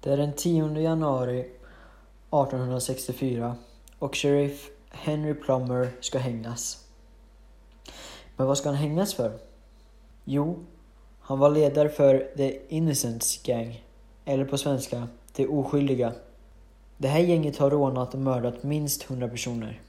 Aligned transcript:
Det 0.00 0.12
är 0.12 0.16
den 0.16 0.32
10 0.32 0.80
januari 0.80 1.40
1864 1.40 3.56
och 3.98 4.16
sheriff 4.16 4.70
Henry 4.90 5.34
Plummer 5.34 5.90
ska 6.00 6.18
hängas. 6.18 6.84
Men 8.36 8.46
vad 8.46 8.58
ska 8.58 8.68
han 8.68 8.78
hängas 8.78 9.14
för? 9.14 9.38
Jo, 10.24 10.64
han 11.20 11.38
var 11.38 11.50
ledare 11.50 11.88
för 11.88 12.32
The 12.36 12.60
Innocents 12.68 13.42
Gang, 13.42 13.84
eller 14.24 14.44
på 14.44 14.58
svenska, 14.58 15.08
De 15.36 15.46
Oskyldiga. 15.46 16.12
Det 16.96 17.08
här 17.08 17.20
gänget 17.20 17.58
har 17.58 17.70
rånat 17.70 18.14
och 18.14 18.20
mördat 18.20 18.62
minst 18.62 19.10
100 19.10 19.28
personer. 19.28 19.80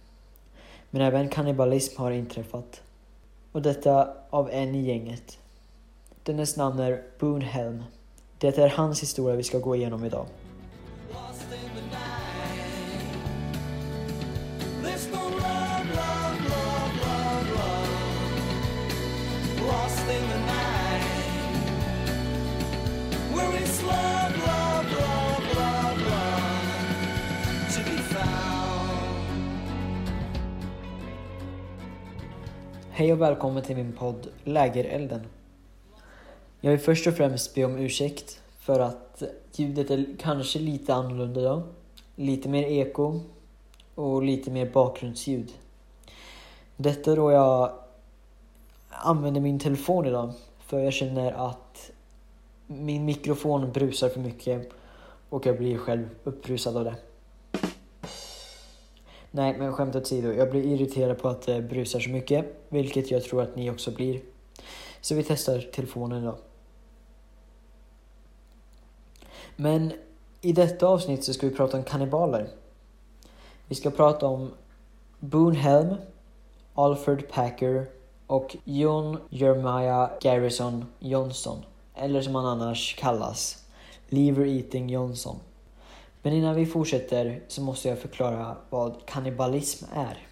Men 0.89 1.01
även 1.01 1.29
kannibalism 1.29 2.01
har 2.01 2.11
inträffat. 2.11 2.81
Och 3.51 3.61
detta 3.61 4.13
av 4.29 4.49
en 4.49 4.75
i 4.75 4.81
gänget. 4.81 5.39
Dennes 6.23 6.57
namn 6.57 6.79
är 6.79 7.03
Boone 7.19 7.45
Helm. 7.45 7.83
Det 8.41 8.57
är 8.57 8.69
hans 8.69 9.01
historia 9.01 9.35
vi 9.35 9.43
ska 9.43 9.59
gå 9.59 9.75
igenom 9.75 10.05
idag. 10.05 10.25
Hej 32.91 33.13
och 33.13 33.21
välkommen 33.21 33.63
till 33.63 33.75
min 33.75 33.93
podd 33.93 34.27
Lägerelden. 34.43 35.40
Jag 36.63 36.71
vill 36.71 36.79
först 36.79 37.07
och 37.07 37.13
främst 37.13 37.55
be 37.55 37.65
om 37.65 37.77
ursäkt 37.77 38.41
för 38.59 38.79
att 38.79 39.23
ljudet 39.55 39.89
är 39.89 40.05
kanske 40.19 40.59
lite 40.59 40.93
annorlunda 40.93 41.41
idag. 41.41 41.61
Lite 42.15 42.49
mer 42.49 42.63
eko 42.63 43.19
och 43.95 44.23
lite 44.23 44.51
mer 44.51 44.71
bakgrundsljud. 44.71 45.53
Detta 46.77 47.15
då 47.15 47.31
jag 47.31 47.71
använder 48.89 49.41
min 49.41 49.59
telefon 49.59 50.05
idag 50.05 50.33
för 50.59 50.79
jag 50.79 50.93
känner 50.93 51.31
att 51.31 51.91
min 52.67 53.05
mikrofon 53.05 53.71
brusar 53.71 54.09
för 54.09 54.19
mycket 54.19 54.69
och 55.29 55.45
jag 55.45 55.57
blir 55.57 55.77
själv 55.77 56.09
upprusad 56.23 56.77
av 56.77 56.83
det. 56.83 56.95
Nej, 59.31 59.55
men 59.57 59.73
skämt 59.73 59.95
åsido. 59.95 60.31
Jag 60.31 60.51
blir 60.51 60.63
irriterad 60.63 61.17
på 61.17 61.29
att 61.29 61.41
det 61.41 61.61
brusar 61.61 61.99
så 61.99 62.09
mycket, 62.09 62.45
vilket 62.69 63.11
jag 63.11 63.23
tror 63.23 63.41
att 63.41 63.55
ni 63.55 63.71
också 63.71 63.91
blir. 63.91 64.21
Så 65.01 65.15
vi 65.15 65.23
testar 65.23 65.59
telefonen 65.59 66.23
idag. 66.23 66.37
Men 69.55 69.93
i 70.41 70.53
detta 70.53 70.87
avsnitt 70.87 71.23
så 71.23 71.33
ska 71.33 71.47
vi 71.47 71.55
prata 71.55 71.77
om 71.77 71.83
kannibaler. 71.83 72.47
Vi 73.67 73.75
ska 73.75 73.91
prata 73.91 74.27
om 74.27 74.51
Boone 75.19 75.57
Helm, 75.57 75.95
Alfred 76.73 77.29
Packer 77.29 77.85
och 78.27 78.57
John 78.63 79.17
Jeremiah 79.29 80.09
Garrison 80.21 80.85
Johnson. 80.99 81.57
Eller 81.95 82.21
som 82.21 82.35
han 82.35 82.45
annars 82.45 82.95
kallas, 82.95 83.65
Lever 84.09 84.45
Eating 84.45 84.89
Johnson. 84.89 85.35
Men 86.21 86.33
innan 86.33 86.55
vi 86.55 86.65
fortsätter 86.65 87.41
så 87.47 87.61
måste 87.61 87.89
jag 87.89 87.99
förklara 87.99 88.55
vad 88.69 89.05
kannibalism 89.05 89.85
är. 89.93 90.27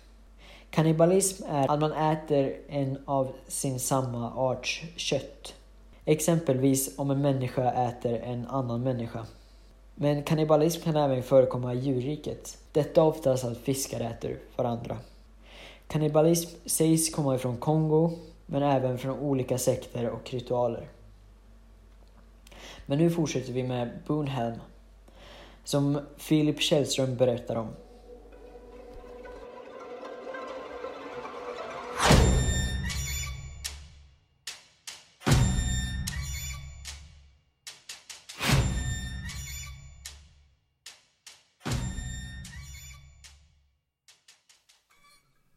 Kannibalism 0.69 1.43
är 1.49 1.71
att 1.71 1.79
man 1.79 1.91
äter 1.91 2.55
en 2.67 2.97
av 3.05 3.31
sin 3.47 3.79
samma 3.79 4.33
arts 4.35 4.83
kött. 4.95 5.53
Exempelvis 6.09 6.99
om 6.99 7.11
en 7.11 7.21
människa 7.21 7.71
äter 7.71 8.13
en 8.23 8.47
annan 8.47 8.83
människa. 8.83 9.25
Men 9.95 10.23
kannibalism 10.23 10.81
kan 10.81 10.95
även 10.95 11.23
förekomma 11.23 11.73
i 11.73 11.79
djurriket. 11.79 12.57
Detta 12.71 13.03
oftast 13.03 13.45
att 13.45 13.57
fiskar 13.57 13.99
äter 13.99 14.39
varandra. 14.55 14.97
Kannibalism 15.87 16.49
sägs 16.65 17.15
komma 17.15 17.35
ifrån 17.35 17.57
Kongo, 17.57 18.11
men 18.45 18.63
även 18.63 18.97
från 18.97 19.19
olika 19.19 19.57
sekter 19.57 20.09
och 20.09 20.31
ritualer. 20.31 20.87
Men 22.85 22.97
nu 22.97 23.09
fortsätter 23.09 23.53
vi 23.53 23.63
med 23.63 23.89
Boonhelm, 24.07 24.59
som 25.63 25.99
Philip 26.27 26.61
Källström 26.61 27.15
berättar 27.15 27.55
om. 27.55 27.67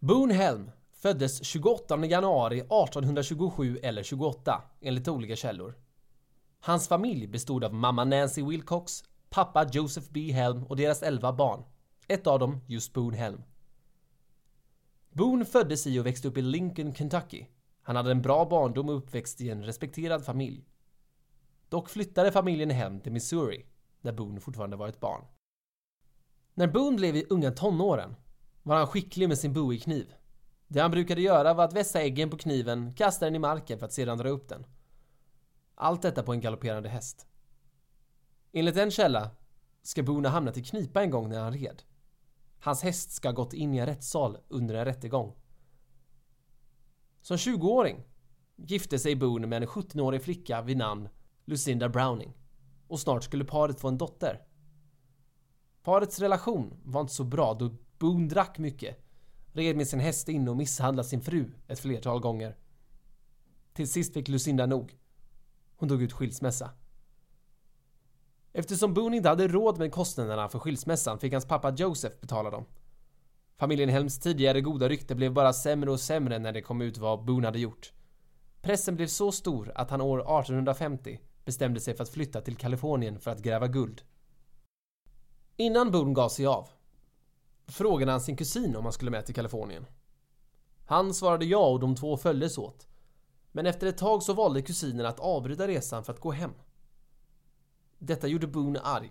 Boone 0.05 0.35
Helm 0.35 0.71
föddes 0.93 1.45
28 1.45 2.07
januari 2.07 2.59
1827 2.59 3.79
eller 3.83 4.03
28 4.03 4.63
enligt 4.81 5.09
olika 5.09 5.37
källor. 5.37 5.75
Hans 6.61 6.89
familj 6.89 7.27
bestod 7.27 7.65
av 7.65 7.75
mamma 7.75 8.05
Nancy 8.05 8.43
Wilcox, 8.43 9.05
pappa 9.31 9.69
Joseph 9.73 10.07
B. 10.11 10.33
Helm 10.33 10.65
och 10.65 10.77
deras 10.77 11.03
11 11.03 11.33
barn. 11.33 11.65
Ett 12.09 12.27
av 12.27 12.39
dem 12.39 12.61
just 12.67 12.93
Boone 12.93 13.17
Helm. 13.17 13.43
Boone 15.11 15.45
föddes 15.45 15.87
i 15.87 16.01
och 16.01 16.07
växte 16.07 16.29
upp 16.29 16.39
i 16.39 16.43
Lincoln, 16.43 16.95
Kentucky. 16.95 17.47
Han 17.83 17.97
hade 17.97 18.11
en 18.11 18.23
bra 18.23 18.45
barndom 18.45 18.89
och 18.89 18.97
uppväxt 18.97 19.41
i 19.41 19.51
en 19.51 19.65
respekterad 19.65 20.25
familj. 20.25 20.65
Dock 21.69 21.89
flyttade 21.89 22.33
familjen 22.33 22.71
hem 22.71 23.01
till 23.01 23.13
Missouri, 23.13 23.67
där 24.01 24.13
Boone 24.13 24.41
fortfarande 24.41 24.77
var 24.77 24.89
ett 24.89 25.01
barn. 25.01 25.25
När 26.55 26.67
Boone 26.67 26.97
blev 26.97 27.17
i 27.17 27.27
unga 27.31 27.51
tonåren 27.51 28.15
var 28.63 28.77
han 28.77 28.87
skicklig 28.87 29.29
med 29.29 29.39
sin 29.39 29.53
Bowie-kniv. 29.53 30.15
Det 30.69 30.81
han 30.81 30.91
brukade 30.91 31.21
göra 31.21 31.55
var 31.55 31.65
att 31.65 31.73
vässa 31.73 32.01
äggen 32.01 32.31
på 32.31 32.37
kniven, 32.37 32.95
kasta 32.95 33.25
den 33.25 33.35
i 33.35 33.39
marken 33.39 33.79
för 33.79 33.87
att 33.87 33.93
sedan 33.93 34.19
dra 34.19 34.29
upp 34.29 34.49
den. 34.49 34.67
Allt 35.75 36.03
detta 36.03 36.23
på 36.23 36.33
en 36.33 36.41
galopperande 36.41 36.89
häst. 36.89 37.27
Enligt 38.53 38.77
en 38.77 38.91
källa 38.91 39.31
ska 39.83 40.03
Boone 40.03 40.29
ha 40.29 40.33
hamnat 40.33 40.57
i 40.57 40.65
knipa 40.65 41.03
en 41.03 41.11
gång 41.11 41.29
när 41.29 41.41
han 41.41 41.53
red. 41.53 41.83
Hans 42.61 42.83
häst 42.83 43.13
ska 43.13 43.29
ha 43.29 43.33
gått 43.33 43.53
in 43.53 43.75
i 43.75 43.79
en 43.79 43.87
rättssal 43.87 44.39
under 44.49 44.75
en 44.75 44.85
rättegång. 44.85 45.35
Som 47.21 47.37
20-åring 47.37 48.05
gifte 48.57 48.99
sig 48.99 49.17
Boone 49.17 49.47
med 49.47 49.63
en 49.63 49.69
17-årig 49.69 50.23
flicka 50.23 50.63
vid 50.63 50.77
namn 50.77 51.09
Lucinda 51.45 51.89
Browning 51.89 52.37
och 52.89 53.01
snart 53.01 53.25
skulle 53.25 53.45
paret 53.45 53.81
få 53.81 53.89
en 53.89 53.99
dotter. 53.99 54.43
Parets 55.83 56.21
relation 56.21 56.81
var 56.85 57.01
inte 57.01 57.13
så 57.13 57.25
bra 57.25 57.55
då 57.55 57.77
Boone 58.03 58.29
drack 58.29 58.59
mycket, 58.59 58.99
red 59.53 59.77
med 59.77 59.89
sin 59.89 60.01
häst 60.01 60.29
in 60.29 60.49
och 60.49 60.57
misshandlade 60.57 61.09
sin 61.09 61.21
fru 61.21 61.53
ett 61.69 61.79
flertal 61.79 62.21
gånger. 62.21 62.57
Till 63.73 63.89
sist 63.89 64.15
fick 64.15 64.29
Lucinda 64.29 64.67
nog. 64.67 64.99
Hon 65.77 65.89
tog 65.89 66.03
ut 66.03 66.13
skilsmässa. 66.13 66.71
Eftersom 68.53 68.95
Boone 68.95 69.17
inte 69.17 69.29
hade 69.29 69.49
råd 69.49 69.79
med 69.79 69.93
kostnaderna 69.93 70.49
för 70.49 70.59
skilsmässan 70.59 71.19
fick 71.19 71.33
hans 71.33 71.47
pappa 71.47 71.71
Joseph 71.71 72.21
betala 72.21 72.51
dem. 72.51 72.65
Familjen 73.57 73.89
Helms 73.89 74.19
tidigare 74.19 74.61
goda 74.61 74.89
rykte 74.89 75.15
blev 75.15 75.33
bara 75.33 75.53
sämre 75.53 75.91
och 75.91 76.01
sämre 76.01 76.39
när 76.39 76.53
det 76.53 76.63
kom 76.63 76.81
ut 76.81 76.99
vad 76.99 77.25
Boone 77.25 77.47
hade 77.47 77.59
gjort. 77.59 77.93
Pressen 78.63 78.97
blev 78.97 79.07
så 79.07 79.33
stor 79.33 79.73
att 79.75 79.91
han 79.91 80.01
år 80.01 80.19
1850 80.19 81.21
bestämde 81.45 81.81
sig 81.81 81.95
för 81.97 82.03
att 82.03 82.11
flytta 82.11 82.41
till 82.41 82.57
Kalifornien 82.57 83.21
för 83.21 83.31
att 83.31 83.43
gräva 83.43 83.67
guld. 83.67 84.03
Innan 85.57 85.91
Boone 85.91 86.15
gav 86.15 86.29
sig 86.29 86.47
av 86.47 86.69
frågade 87.73 88.13
han 88.13 88.21
sin 88.21 88.37
kusin 88.37 88.77
om 88.77 88.85
han 88.85 88.93
skulle 88.93 89.11
med 89.11 89.27
till 89.27 89.35
Kalifornien. 89.35 89.87
Han 90.87 91.15
svarade 91.15 91.45
ja 91.45 91.69
och 91.69 91.81
de 91.81 91.95
två 91.95 92.17
följdes 92.17 92.59
åt. 92.59 92.87
Men 93.53 93.67
efter 93.67 93.87
ett 93.87 93.99
tag 93.99 94.23
så 94.23 94.33
valde 94.33 94.63
kusinen 94.63 95.07
att 95.07 95.21
avbryta 95.21 95.69
resan 95.69 96.05
för 96.05 96.13
att 96.13 96.21
gå 96.21 96.31
hem. 96.31 96.53
Detta 97.99 98.27
gjorde 98.27 98.47
Boone 98.47 98.81
arg 98.81 99.11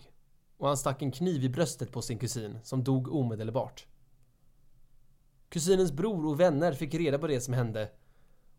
och 0.57 0.67
han 0.67 0.77
stack 0.77 1.01
en 1.01 1.11
kniv 1.11 1.43
i 1.43 1.49
bröstet 1.49 1.91
på 1.91 2.01
sin 2.01 2.19
kusin 2.19 2.59
som 2.63 2.83
dog 2.83 3.07
omedelbart. 3.07 3.87
Kusinens 5.49 5.91
bror 5.91 6.25
och 6.25 6.39
vänner 6.39 6.73
fick 6.73 6.93
reda 6.93 7.19
på 7.19 7.27
det 7.27 7.41
som 7.41 7.53
hände 7.53 7.91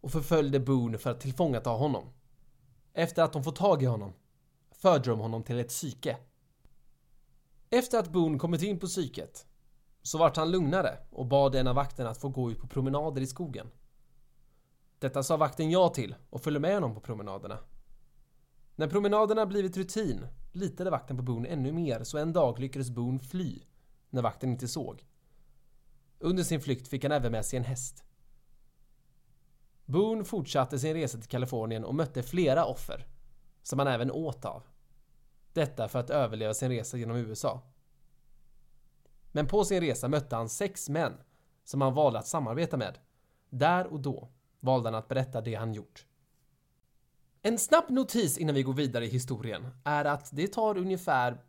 och 0.01 0.13
förföljde 0.13 0.61
Boone 0.61 0.99
för 0.99 1.11
att 1.11 1.21
tillfångata 1.21 1.71
honom. 1.71 2.05
Efter 2.93 3.23
att 3.23 3.33
de 3.33 3.45
fått 3.45 3.57
tag 3.57 3.83
i 3.83 3.87
honom 3.87 4.13
förde 4.71 5.11
de 5.11 5.21
honom 5.21 5.43
till 5.43 5.59
ett 5.59 5.69
psyke. 5.69 6.17
Efter 7.71 7.99
att 7.99 8.13
Boone 8.13 8.39
kommit 8.39 8.63
in 8.63 8.79
på 8.79 8.87
psyket 8.87 9.47
så 10.03 10.19
vart 10.19 10.37
han 10.37 10.51
lugnare 10.51 10.99
och 11.11 11.27
bad 11.27 11.55
en 11.55 11.67
av 11.67 11.75
vakterna 11.75 12.11
att 12.11 12.19
få 12.19 12.29
gå 12.29 12.51
ut 12.51 12.61
på 12.61 12.67
promenader 12.67 13.21
i 13.21 13.27
skogen. 13.27 13.71
Detta 14.99 15.23
sa 15.23 15.37
vakten 15.37 15.71
ja 15.71 15.89
till 15.89 16.15
och 16.31 16.43
följde 16.43 16.61
med 16.61 16.75
honom 16.75 16.95
på 16.95 17.01
promenaderna. 17.01 17.59
När 18.77 18.89
promenaderna 18.89 19.47
blivit 19.47 19.77
rutin 19.77 20.27
litade 20.53 20.91
vakten 20.91 21.17
på 21.17 21.23
Boone 21.23 21.49
ännu 21.49 21.73
mer 21.73 22.05
så 22.05 22.19
en 22.19 22.33
dag 22.33 22.59
lyckades 22.59 22.91
Boone 22.91 23.19
fly 23.19 23.63
när 24.11 24.23
vakten 24.23 24.51
inte 24.51 24.69
såg. 24.69 25.07
Under 26.19 26.43
sin 26.43 26.61
flykt 26.61 26.89
fick 26.89 27.03
han 27.03 27.13
även 27.13 27.33
med 27.33 27.45
sig 27.45 27.57
en 27.57 27.65
häst. 27.65 28.05
Boone 29.85 30.25
fortsatte 30.25 30.79
sin 30.79 30.95
resa 30.95 31.19
till 31.19 31.29
Kalifornien 31.29 31.85
och 31.85 31.95
mötte 31.95 32.23
flera 32.23 32.65
offer 32.65 33.07
som 33.63 33.79
han 33.79 33.89
även 33.89 34.11
åt 34.11 34.45
av. 34.45 34.67
Detta 35.53 35.89
för 35.89 35.99
att 35.99 36.11
överleva 36.11 36.55
sin 36.55 36.69
resa 36.69 36.97
genom 36.97 37.17
USA. 37.17 37.72
Men 39.33 39.47
på 39.47 39.65
sin 39.65 39.81
resa 39.81 40.09
mötte 40.09 40.37
han 40.37 40.49
sex 40.49 40.89
män 40.89 41.13
som 41.65 41.81
han 41.81 41.95
valde 41.95 42.19
att 42.19 42.27
samarbeta 42.27 42.77
med. 42.77 42.99
Där 43.51 43.87
och 43.87 44.01
då 44.01 44.29
valde 44.61 44.89
han 44.89 44.95
att 44.95 45.09
berätta 45.09 45.41
det 45.41 45.55
han 45.55 45.75
gjort. 45.75 46.07
En 47.43 47.59
snabb 47.59 47.85
notis 47.89 48.39
innan 48.39 48.55
vi 48.55 48.63
går 48.63 48.73
vidare 48.73 49.07
i 49.07 49.09
historien 49.09 49.67
är 49.85 50.05
att 50.05 50.31
det 50.33 50.49
tar 50.49 50.79
ungefär 50.79 51.45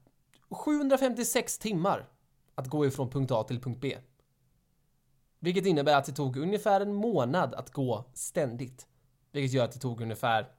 756 0.50 1.58
timmar 1.58 2.10
att 2.56 2.68
gå 2.68 2.86
ifrån 2.86 3.10
punkt 3.10 3.32
A 3.32 3.44
till 3.44 3.62
punkt 3.62 3.80
B. 3.82 3.98
Vilket 5.40 5.66
innebär 5.66 5.98
att 5.98 6.06
det 6.06 6.12
tog 6.12 6.38
ungefär 6.38 6.82
en 6.82 6.94
månad 6.94 7.54
att 7.54 7.70
gå 7.70 8.06
ständigt. 8.14 8.88
Vilket 9.32 9.54
gör 9.54 9.66
att 9.66 9.72
det 9.72 9.80
tog 9.80 10.02
ungefär 10.02 10.52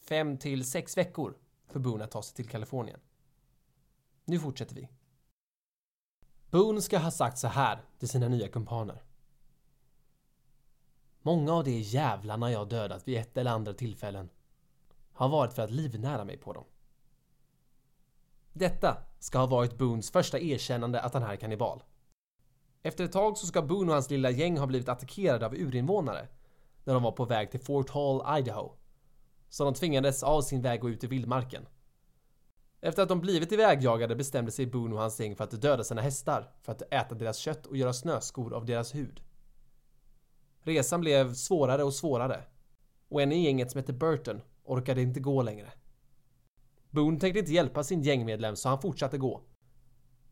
5 0.00 0.38
till 0.38 0.64
6 0.64 0.96
veckor 0.96 1.36
för 1.68 1.80
Boone 1.80 2.04
att 2.04 2.10
ta 2.10 2.22
sig 2.22 2.36
till 2.36 2.48
Kalifornien. 2.48 3.00
Nu 4.24 4.38
fortsätter 4.38 4.74
vi. 4.74 4.88
Boone 6.50 6.82
ska 6.82 6.98
ha 6.98 7.10
sagt 7.10 7.38
så 7.38 7.48
här 7.48 7.82
till 7.98 8.08
sina 8.08 8.28
nya 8.28 8.48
kumpaner. 8.48 9.02
Många 11.22 11.52
av 11.52 11.64
de 11.64 11.80
jävlarna 11.80 12.52
jag 12.52 12.68
dödat 12.68 13.08
vid 13.08 13.18
ett 13.18 13.36
eller 13.36 13.50
andra 13.50 13.74
tillfällen 13.74 14.28
har 15.12 15.28
varit 15.28 15.52
för 15.52 15.62
att 15.62 15.70
livnära 15.70 16.24
mig 16.24 16.36
på 16.36 16.52
dem. 16.52 16.64
Detta 18.52 18.96
ska 19.18 19.38
ha 19.38 19.46
varit 19.46 19.78
Boones 19.78 20.10
första 20.10 20.38
erkännande 20.38 21.00
att 21.00 21.14
han 21.14 21.22
är 21.22 21.36
kannibal. 21.36 21.82
Efter 22.82 23.04
ett 23.04 23.12
tag 23.12 23.38
så 23.38 23.46
ska 23.46 23.62
Boone 23.62 23.90
och 23.90 23.94
hans 23.94 24.10
lilla 24.10 24.30
gäng 24.30 24.58
ha 24.58 24.66
blivit 24.66 24.88
attackerade 24.88 25.46
av 25.46 25.54
urinvånare 25.54 26.28
när 26.84 26.94
de 26.94 27.02
var 27.02 27.12
på 27.12 27.24
väg 27.24 27.50
till 27.50 27.60
Fort 27.60 27.90
Hall, 27.90 28.38
Idaho. 28.38 28.72
Så 29.48 29.64
de 29.64 29.74
tvingades 29.74 30.22
av 30.22 30.42
sin 30.42 30.62
väg 30.62 30.80
gå 30.80 30.90
ut 30.90 31.04
i 31.04 31.06
vildmarken. 31.06 31.66
Efter 32.80 33.02
att 33.02 33.08
de 33.08 33.20
blivit 33.20 33.52
ivägjagade 33.52 34.16
bestämde 34.16 34.50
sig 34.50 34.66
Boone 34.66 34.94
och 34.94 35.00
hans 35.00 35.20
gäng 35.20 35.36
för 35.36 35.44
att 35.44 35.62
döda 35.62 35.84
sina 35.84 36.02
hästar 36.02 36.50
för 36.62 36.72
att 36.72 36.82
äta 36.90 37.14
deras 37.14 37.36
kött 37.36 37.66
och 37.66 37.76
göra 37.76 37.92
snöskor 37.92 38.54
av 38.54 38.66
deras 38.66 38.94
hud. 38.94 39.20
Resan 40.62 41.00
blev 41.00 41.34
svårare 41.34 41.84
och 41.84 41.94
svårare 41.94 42.44
och 43.08 43.22
en 43.22 43.32
i 43.32 43.44
gänget 43.44 43.70
som 43.70 43.78
hette 43.78 43.92
Burton 43.92 44.40
orkade 44.64 45.02
inte 45.02 45.20
gå 45.20 45.42
längre. 45.42 45.72
Boone 46.90 47.20
tänkte 47.20 47.38
inte 47.38 47.52
hjälpa 47.52 47.84
sin 47.84 48.02
gängmedlem 48.02 48.56
så 48.56 48.68
han 48.68 48.80
fortsatte 48.80 49.18
gå. 49.18 49.42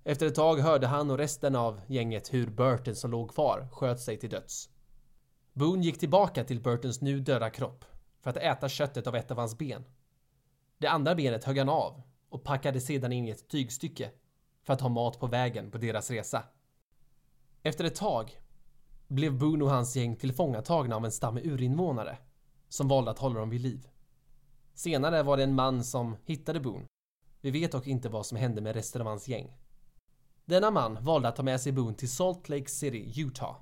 Efter 0.04 0.26
ett 0.26 0.34
tag 0.34 0.56
hörde 0.56 0.86
han 0.86 1.10
och 1.10 1.18
resten 1.18 1.56
av 1.56 1.80
gänget 1.86 2.34
hur 2.34 2.46
Burton 2.46 2.94
som 2.94 3.10
låg 3.10 3.34
kvar 3.34 3.68
sköt 3.72 4.00
sig 4.00 4.18
till 4.18 4.30
döds. 4.30 4.70
Boone 5.52 5.84
gick 5.84 5.98
tillbaka 5.98 6.44
till 6.44 6.62
Burtons 6.62 7.00
nu 7.00 7.20
döda 7.20 7.50
kropp 7.50 7.84
för 8.22 8.30
att 8.30 8.36
äta 8.36 8.68
köttet 8.68 9.06
av 9.06 9.16
ett 9.16 9.30
av 9.30 9.38
hans 9.38 9.58
ben. 9.58 9.84
Det 10.78 10.86
andra 10.86 11.14
benet 11.14 11.44
högg 11.44 11.58
han 11.58 11.68
av 11.68 12.02
och 12.34 12.44
packade 12.44 12.80
sedan 12.80 13.12
in 13.12 13.28
i 13.28 13.30
ett 13.30 13.48
tygstycke 13.48 14.10
för 14.62 14.72
att 14.72 14.80
ha 14.80 14.88
mat 14.88 15.20
på 15.20 15.26
vägen 15.26 15.70
på 15.70 15.78
deras 15.78 16.10
resa. 16.10 16.42
Efter 17.62 17.84
ett 17.84 17.94
tag 17.94 18.40
blev 19.08 19.38
Boone 19.38 19.64
och 19.64 19.70
hans 19.70 19.96
gäng 19.96 20.16
tillfångatagna 20.16 20.96
av 20.96 21.04
en 21.04 21.12
stam 21.12 21.36
urinvånare 21.36 22.18
som 22.68 22.88
valde 22.88 23.10
att 23.10 23.18
hålla 23.18 23.40
dem 23.40 23.50
vid 23.50 23.60
liv. 23.60 23.88
Senare 24.74 25.22
var 25.22 25.36
det 25.36 25.42
en 25.42 25.54
man 25.54 25.84
som 25.84 26.16
hittade 26.24 26.60
Boone. 26.60 26.86
Vi 27.40 27.50
vet 27.50 27.72
dock 27.72 27.86
inte 27.86 28.08
vad 28.08 28.26
som 28.26 28.38
hände 28.38 28.60
med 28.60 28.74
resten 28.74 29.00
av 29.00 29.06
hans 29.06 29.28
gäng. 29.28 29.58
Denna 30.44 30.70
man 30.70 31.04
valde 31.04 31.28
att 31.28 31.36
ta 31.36 31.42
med 31.42 31.60
sig 31.60 31.72
Boone 31.72 31.96
till 31.96 32.10
Salt 32.10 32.48
Lake 32.48 32.68
City, 32.68 33.20
Utah. 33.20 33.56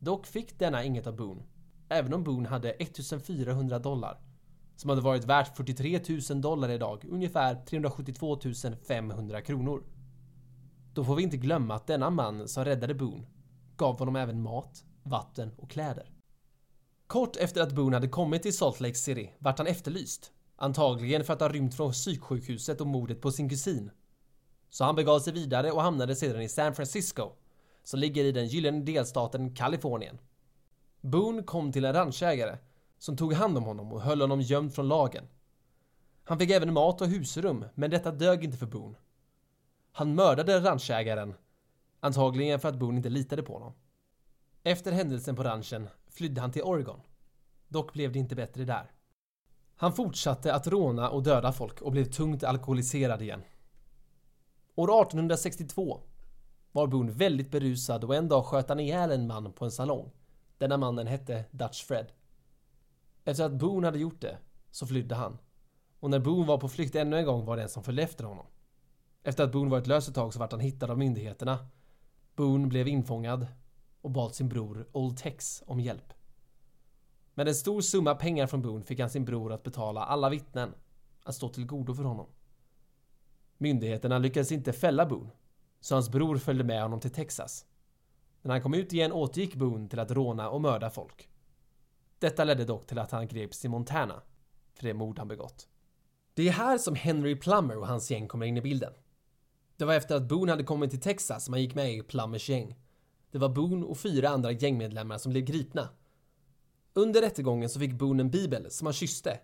Dock 0.00 0.26
fick 0.26 0.58
denna 0.58 0.84
inget 0.84 1.06
av 1.06 1.16
Boone, 1.16 1.42
även 1.88 2.14
om 2.14 2.24
Boone 2.24 2.48
hade 2.48 2.70
1400 2.70 3.78
dollar 3.78 4.31
som 4.82 4.88
hade 4.88 5.02
varit 5.02 5.24
värt 5.24 5.56
43 5.56 6.00
000 6.30 6.40
dollar 6.40 6.68
idag, 6.68 7.04
ungefär 7.10 7.54
372 7.54 8.38
500 8.88 9.40
kronor. 9.40 9.84
Då 10.94 11.04
får 11.04 11.16
vi 11.16 11.22
inte 11.22 11.36
glömma 11.36 11.74
att 11.74 11.86
denna 11.86 12.10
man 12.10 12.48
som 12.48 12.64
räddade 12.64 12.94
Boone 12.94 13.26
gav 13.76 13.98
honom 13.98 14.16
även 14.16 14.42
mat, 14.42 14.84
vatten 15.02 15.50
och 15.56 15.70
kläder. 15.70 16.10
Kort 17.06 17.36
efter 17.36 17.62
att 17.62 17.72
Boone 17.72 17.96
hade 17.96 18.08
kommit 18.08 18.42
till 18.42 18.56
Salt 18.56 18.80
Lake 18.80 18.94
City 18.94 19.32
vart 19.38 19.58
han 19.58 19.66
efterlyst. 19.66 20.32
Antagligen 20.56 21.24
för 21.24 21.32
att 21.32 21.40
ha 21.40 21.48
rymt 21.48 21.74
från 21.74 21.92
psyksjukhuset 21.92 22.80
och 22.80 22.86
mordet 22.86 23.20
på 23.20 23.30
sin 23.30 23.48
kusin. 23.48 23.90
Så 24.70 24.84
han 24.84 24.96
begav 24.96 25.20
sig 25.20 25.32
vidare 25.32 25.70
och 25.72 25.82
hamnade 25.82 26.16
sedan 26.16 26.42
i 26.42 26.48
San 26.48 26.74
Francisco, 26.74 27.32
som 27.84 28.00
ligger 28.00 28.24
i 28.24 28.32
den 28.32 28.46
gyllene 28.46 28.84
delstaten 28.84 29.54
Kalifornien. 29.54 30.18
Boone 31.00 31.42
kom 31.42 31.72
till 31.72 31.84
en 31.84 31.92
ranchägare 31.92 32.58
som 33.02 33.16
tog 33.16 33.32
hand 33.32 33.58
om 33.58 33.64
honom 33.64 33.92
och 33.92 34.02
höll 34.02 34.20
honom 34.20 34.40
gömd 34.40 34.74
från 34.74 34.88
lagen. 34.88 35.24
Han 36.24 36.38
fick 36.38 36.50
även 36.50 36.72
mat 36.72 37.00
och 37.00 37.08
husrum, 37.08 37.64
men 37.74 37.90
detta 37.90 38.12
dög 38.12 38.44
inte 38.44 38.56
för 38.56 38.66
Boone. 38.66 38.96
Han 39.92 40.14
mördade 40.14 40.60
ranchägaren, 40.60 41.34
antagligen 42.00 42.60
för 42.60 42.68
att 42.68 42.78
Boone 42.78 42.96
inte 42.96 43.08
litade 43.08 43.42
på 43.42 43.52
honom. 43.52 43.72
Efter 44.62 44.92
händelsen 44.92 45.36
på 45.36 45.42
ranchen 45.42 45.88
flydde 46.10 46.40
han 46.40 46.52
till 46.52 46.62
Oregon. 46.62 47.00
Dock 47.68 47.92
blev 47.92 48.12
det 48.12 48.18
inte 48.18 48.34
bättre 48.34 48.64
där. 48.64 48.90
Han 49.76 49.92
fortsatte 49.92 50.54
att 50.54 50.66
råna 50.66 51.10
och 51.10 51.22
döda 51.22 51.52
folk 51.52 51.82
och 51.82 51.92
blev 51.92 52.04
tungt 52.04 52.44
alkoholiserad 52.44 53.22
igen. 53.22 53.42
År 54.74 55.02
1862 55.02 56.00
var 56.72 56.86
Boone 56.86 57.12
väldigt 57.12 57.50
berusad 57.50 58.04
och 58.04 58.14
en 58.14 58.28
dag 58.28 58.44
sköt 58.44 58.68
han 58.68 58.80
ihjäl 58.80 59.10
en 59.10 59.26
man 59.26 59.52
på 59.52 59.64
en 59.64 59.70
salong. 59.70 60.10
Denna 60.58 60.76
mannen 60.76 61.06
hette 61.06 61.44
Dutch 61.50 61.84
Fred. 61.84 62.12
Efter 63.24 63.44
att 63.44 63.52
Boone 63.52 63.86
hade 63.86 63.98
gjort 63.98 64.20
det 64.20 64.38
så 64.70 64.86
flydde 64.86 65.14
han. 65.14 65.38
Och 66.00 66.10
när 66.10 66.18
Boone 66.18 66.46
var 66.46 66.58
på 66.58 66.68
flykt 66.68 66.94
ännu 66.94 67.18
en 67.18 67.24
gång 67.24 67.44
var 67.44 67.56
det 67.56 67.62
en 67.62 67.68
som 67.68 67.82
följde 67.82 68.02
efter 68.02 68.24
honom. 68.24 68.46
Efter 69.22 69.44
att 69.44 69.52
Boone 69.52 69.70
varit 69.70 69.86
lös 69.86 70.08
ett 70.08 70.14
tag 70.14 70.32
så 70.32 70.38
vart 70.38 70.52
han 70.52 70.60
hittad 70.60 70.90
av 70.90 70.98
myndigheterna. 70.98 71.66
Boone 72.36 72.66
blev 72.66 72.88
infångad 72.88 73.46
och 74.00 74.10
bad 74.10 74.34
sin 74.34 74.48
bror 74.48 74.88
Old 74.92 75.16
Tex 75.16 75.62
om 75.66 75.80
hjälp. 75.80 76.12
Med 77.34 77.48
en 77.48 77.54
stor 77.54 77.80
summa 77.80 78.14
pengar 78.14 78.46
från 78.46 78.62
Boone 78.62 78.84
fick 78.84 79.00
han 79.00 79.10
sin 79.10 79.24
bror 79.24 79.52
att 79.52 79.62
betala 79.62 80.04
alla 80.04 80.30
vittnen 80.30 80.74
att 81.24 81.34
stå 81.34 81.48
till 81.48 81.66
godo 81.66 81.94
för 81.94 82.04
honom. 82.04 82.26
Myndigheterna 83.58 84.18
lyckades 84.18 84.52
inte 84.52 84.72
fälla 84.72 85.06
Boone, 85.06 85.30
så 85.80 85.94
hans 85.94 86.10
bror 86.10 86.36
följde 86.36 86.64
med 86.64 86.82
honom 86.82 87.00
till 87.00 87.10
Texas. 87.12 87.66
När 88.42 88.52
han 88.52 88.62
kom 88.62 88.74
ut 88.74 88.92
igen 88.92 89.12
återgick 89.12 89.54
Boone 89.54 89.88
till 89.88 89.98
att 89.98 90.10
råna 90.10 90.50
och 90.50 90.60
mörda 90.60 90.90
folk. 90.90 91.28
Detta 92.22 92.44
ledde 92.44 92.64
dock 92.64 92.86
till 92.86 92.98
att 92.98 93.10
han 93.10 93.28
greps 93.28 93.64
i 93.64 93.68
Montana 93.68 94.22
för 94.74 94.84
det 94.84 94.94
mord 94.94 95.18
han 95.18 95.28
begått. 95.28 95.68
Det 96.34 96.48
är 96.48 96.52
här 96.52 96.78
som 96.78 96.94
Henry 96.94 97.36
Plummer 97.36 97.78
och 97.78 97.86
hans 97.86 98.10
gäng 98.10 98.28
kommer 98.28 98.46
in 98.46 98.56
i 98.56 98.60
bilden. 98.60 98.92
Det 99.76 99.84
var 99.84 99.94
efter 99.94 100.16
att 100.16 100.22
Boone 100.22 100.52
hade 100.52 100.64
kommit 100.64 100.90
till 100.90 101.00
Texas 101.00 101.44
som 101.44 101.54
han 101.54 101.62
gick 101.62 101.74
med 101.74 101.94
i 101.94 102.02
Plummers 102.02 102.48
gäng. 102.48 102.76
Det 103.30 103.38
var 103.38 103.48
Boone 103.48 103.86
och 103.86 103.98
fyra 103.98 104.28
andra 104.28 104.52
gängmedlemmar 104.52 105.18
som 105.18 105.32
blev 105.32 105.44
gripna. 105.44 105.88
Under 106.94 107.20
rättegången 107.20 107.68
så 107.68 107.80
fick 107.80 107.92
Boone 107.92 108.22
en 108.22 108.30
bibel 108.30 108.70
som 108.70 108.86
han 108.86 108.94
kysste. 108.94 109.38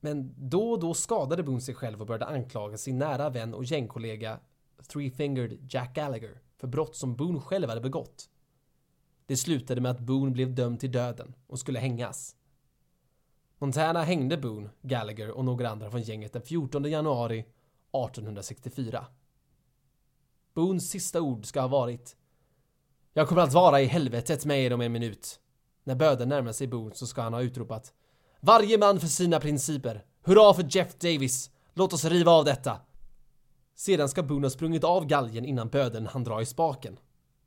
Men 0.00 0.34
då 0.36 0.70
och 0.70 0.80
då 0.80 0.94
skadade 0.94 1.42
Boone 1.42 1.60
sig 1.60 1.74
själv 1.74 2.00
och 2.00 2.06
började 2.06 2.26
anklaga 2.26 2.76
sin 2.76 2.98
nära 2.98 3.30
vän 3.30 3.54
och 3.54 3.64
gängkollega 3.64 4.40
Three-Fingered 4.82 5.66
Jack 5.70 5.94
Gallagher 5.94 6.40
för 6.56 6.66
brott 6.66 6.96
som 6.96 7.16
Boone 7.16 7.40
själv 7.40 7.68
hade 7.68 7.80
begått. 7.80 8.28
Det 9.26 9.36
slutade 9.36 9.80
med 9.80 9.90
att 9.90 10.00
Boone 10.00 10.30
blev 10.30 10.54
dömd 10.54 10.80
till 10.80 10.92
döden 10.92 11.34
och 11.46 11.58
skulle 11.58 11.78
hängas. 11.78 12.36
Montana 13.58 14.02
hängde 14.02 14.36
Boone, 14.36 14.70
Gallagher 14.82 15.30
och 15.30 15.44
några 15.44 15.68
andra 15.68 15.90
från 15.90 16.02
gänget 16.02 16.32
den 16.32 16.42
14 16.42 16.84
januari 16.84 17.38
1864. 17.38 19.06
Boones 20.54 20.90
sista 20.90 21.20
ord 21.20 21.46
ska 21.46 21.60
ha 21.60 21.68
varit 21.68 22.16
Jag 23.12 23.28
kommer 23.28 23.42
att 23.42 23.52
vara 23.52 23.80
i 23.80 23.84
helvetet 23.84 24.44
med 24.44 24.64
er 24.64 24.72
om 24.72 24.80
en 24.80 24.92
minut. 24.92 25.40
När 25.84 25.94
böden 25.94 26.28
närmar 26.28 26.52
sig 26.52 26.66
Boone 26.66 26.94
så 26.94 27.06
ska 27.06 27.22
han 27.22 27.34
ha 27.34 27.42
utropat 27.42 27.92
Varje 28.40 28.78
man 28.78 29.00
för 29.00 29.06
sina 29.06 29.40
principer! 29.40 30.04
Hurra 30.22 30.54
för 30.54 30.66
Jeff 30.70 30.98
Davis! 30.98 31.50
Låt 31.74 31.92
oss 31.92 32.04
riva 32.04 32.32
av 32.32 32.44
detta! 32.44 32.80
Sedan 33.74 34.08
ska 34.08 34.22
Boone 34.22 34.46
ha 34.46 34.50
sprungit 34.50 34.84
av 34.84 35.06
galgen 35.06 35.44
innan 35.44 35.68
böden 35.68 36.06
han 36.06 36.24
dra 36.24 36.42
i 36.42 36.46
spaken. 36.46 36.98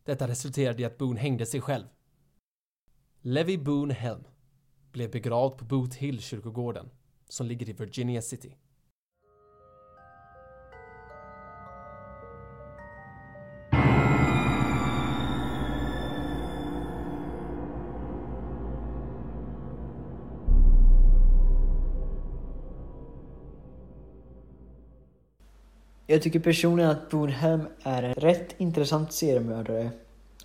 Detta 0.03 0.27
resulterade 0.27 0.81
i 0.81 0.85
att 0.85 0.97
Boone 0.97 1.19
hängde 1.19 1.45
sig 1.45 1.61
själv. 1.61 1.85
Levi 3.21 3.57
Boone 3.57 3.93
Helm 3.93 4.23
blev 4.91 5.11
begravd 5.11 5.57
på 5.57 5.65
Boot 5.65 5.93
Hill 5.93 6.21
kyrkogården 6.21 6.89
som 7.29 7.47
ligger 7.47 7.69
i 7.69 7.73
Virginia 7.73 8.21
City. 8.21 8.55
Jag 26.11 26.21
tycker 26.21 26.39
personligen 26.39 26.91
att 26.91 27.09
Boonham 27.09 27.59
Helm 27.59 27.67
är 27.83 28.03
en 28.03 28.13
rätt 28.13 28.55
intressant 28.57 29.13
seriemördare 29.13 29.91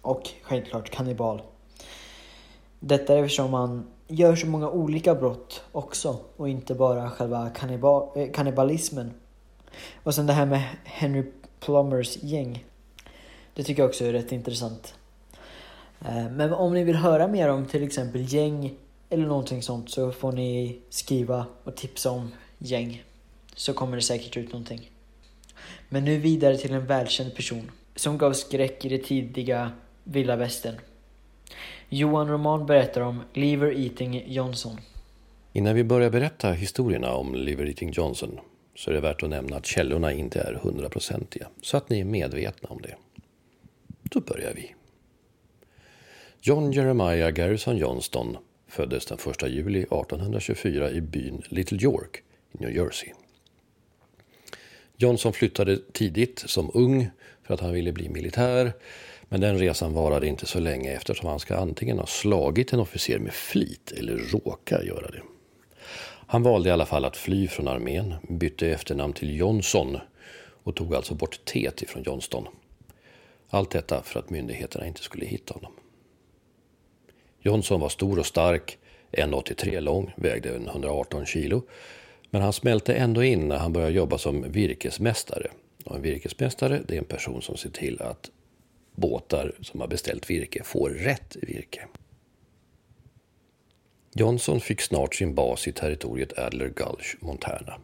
och 0.01 0.31
självklart 0.43 0.91
kannibal. 0.91 1.43
Detta 2.81 3.15
är 3.15 3.23
eftersom 3.23 3.55
han 3.55 3.87
gör 4.09 4.37
så 4.37 4.47
många 4.47 4.71
olika 4.71 5.15
brott 5.15 5.63
också 5.73 6.17
och 6.37 6.49
inte 6.49 6.75
bara 6.75 7.11
själva 7.11 7.51
kannibal, 7.51 8.09
eh, 8.17 8.31
kannibalismen. 8.33 9.11
Och 10.03 10.15
sen 10.15 10.27
det 10.27 10.33
här 10.33 10.47
med 10.47 10.63
Henry 10.85 11.25
Plumbers 11.61 12.23
gäng. 12.23 12.65
Det 13.55 13.63
tycker 13.63 13.83
jag 13.83 13.89
också 13.89 14.05
är 14.05 14.13
rätt 14.13 14.33
intressant. 14.33 14.95
Eh, 16.01 16.31
men 16.31 16.53
om 16.53 16.75
ni 16.75 16.85
vill 16.85 16.97
höra 16.97 17.29
mer 17.29 17.49
om 17.49 17.67
till 17.67 17.83
exempel 17.83 18.33
gäng 18.33 18.75
eller 19.11 19.27
någonting 19.27 19.63
sånt 19.63 19.91
så 19.91 20.13
får 20.13 20.33
ni 20.33 20.79
skriva 20.91 21.47
och 21.65 21.77
tipsa 21.77 22.11
om 22.11 22.33
gäng. 22.59 23.05
Så 23.55 23.73
kommer 23.73 23.97
det 23.97 24.03
säkert 24.03 24.37
ut 24.37 24.53
någonting. 24.53 24.91
Men 25.95 26.05
nu 26.05 26.19
vidare 26.19 26.57
till 26.57 26.73
en 26.73 26.87
välkänd 26.87 27.35
person 27.35 27.71
som 27.97 28.19
gav 28.19 28.33
skräck 28.33 28.85
i 28.85 28.89
det 28.89 28.99
tidiga 28.99 29.73
vilda 30.05 30.37
västern. 30.37 30.75
Johan 31.89 32.29
Roman 32.29 32.67
berättar 32.67 33.01
om 33.01 33.23
Lever 33.33 33.85
Eating 33.85 34.25
Johnson. 34.27 34.81
Innan 35.53 35.75
vi 35.75 35.85
börjar 35.85 36.11
berätta 36.11 36.53
historierna 36.53 37.13
om 37.13 37.35
Lever 37.35 37.67
Eating 37.67 37.91
Johnson 37.91 38.41
så 38.75 38.91
är 38.91 38.95
det 38.95 39.01
värt 39.01 39.23
att 39.23 39.31
nämna 39.31 39.57
att 39.57 39.67
källorna 39.67 40.13
inte 40.13 40.41
är 40.41 40.61
hundraprocentiga, 40.63 41.49
så 41.63 41.77
att 41.77 41.89
ni 41.89 42.01
är 42.01 42.05
medvetna 42.05 42.69
om 42.69 42.83
det. 42.83 42.95
Då 44.03 44.21
börjar 44.21 44.53
vi. 44.55 44.75
John 46.41 46.73
Jeremiah 46.73 47.31
Garrison 47.31 47.77
Johnston 47.77 48.37
föddes 48.69 49.07
den 49.07 49.19
1 49.19 49.43
juli 49.43 49.81
1824 49.81 50.91
i 50.91 51.01
byn 51.01 51.43
Little 51.49 51.79
York 51.79 52.23
i 52.53 52.65
New 52.65 52.77
Jersey. 52.77 53.13
Johnson 55.05 55.33
flyttade 55.33 55.79
tidigt 55.93 56.39
som 56.47 56.71
ung 56.75 57.11
för 57.43 57.55
att 57.55 57.61
han 57.61 57.73
ville 57.73 57.93
bli 57.93 58.09
militär 58.09 58.73
men 59.29 59.41
den 59.41 59.59
resan 59.59 59.93
varade 59.93 60.27
inte 60.27 60.47
så 60.47 60.61
länge 60.61 60.93
eftersom 60.93 61.29
han 61.29 61.41
ska 61.41 61.57
antingen 61.57 61.99
ha 61.99 62.07
slagit 62.07 62.73
en 62.73 62.81
officer 62.81 63.19
med 63.19 63.33
flit 63.33 63.93
eller 63.93 64.17
råka 64.17 64.83
göra 64.83 65.11
det. 65.11 65.23
Han 66.27 66.43
valde 66.43 66.69
i 66.69 66.73
alla 66.73 66.87
fall 66.87 67.05
att 67.05 67.17
fly 67.17 67.49
från 67.49 67.69
armén, 67.69 68.15
bytte 68.29 68.69
efternamn 68.69 69.13
till 69.13 69.37
Johnson 69.37 69.99
och 70.63 70.77
tog 70.77 70.95
alltså 70.95 71.15
bort 71.15 71.45
T 71.45 71.71
ifrån 71.81 72.03
Johnston. 72.03 72.47
Allt 73.51 73.71
detta 73.71 74.03
för 74.03 74.21
att 74.21 74.31
myndigheterna 74.31 74.87
inte 74.87 75.03
skulle 75.03 75.27
hitta 75.27 75.55
honom. 75.55 75.73
Johnson 77.41 77.81
var 77.81 77.89
stor 77.89 78.19
och 78.19 78.27
stark, 78.27 78.79
1,83 79.13 79.81
lång, 79.81 80.13
vägde 80.17 80.55
118 80.55 81.27
kilo. 81.27 81.63
Men 82.35 82.43
han 82.43 82.53
smälte 82.53 82.95
ändå 82.95 83.25
in 83.25 83.49
när 83.49 83.59
han 83.59 83.73
började 83.73 83.93
jobba 83.93 84.19
som 84.19 84.53
virkesmästare. 84.53 85.51
Och 85.85 85.97
en 85.97 86.03
virkesmästare 86.03 86.83
det 86.89 86.95
är 86.95 86.99
en 86.99 87.05
person 87.05 87.43
som 87.43 87.57
ser 87.57 87.71
till 87.71 88.03
att 88.03 88.31
båtar 88.95 89.53
som 89.61 89.81
har 89.81 89.89
beställt 89.89 90.31
virke 90.31 90.65
får 90.65 90.91
rätt 90.91 91.37
virke. 91.43 91.87
Johnson 94.15 94.61
fick 94.61 94.81
snart 94.81 95.15
sin 95.15 95.35
bas 95.35 95.69
i 95.69 95.73
territoriet 95.73 96.39
Adler 96.39 96.69
Gulch, 96.69 97.17
Montana. 97.21 97.81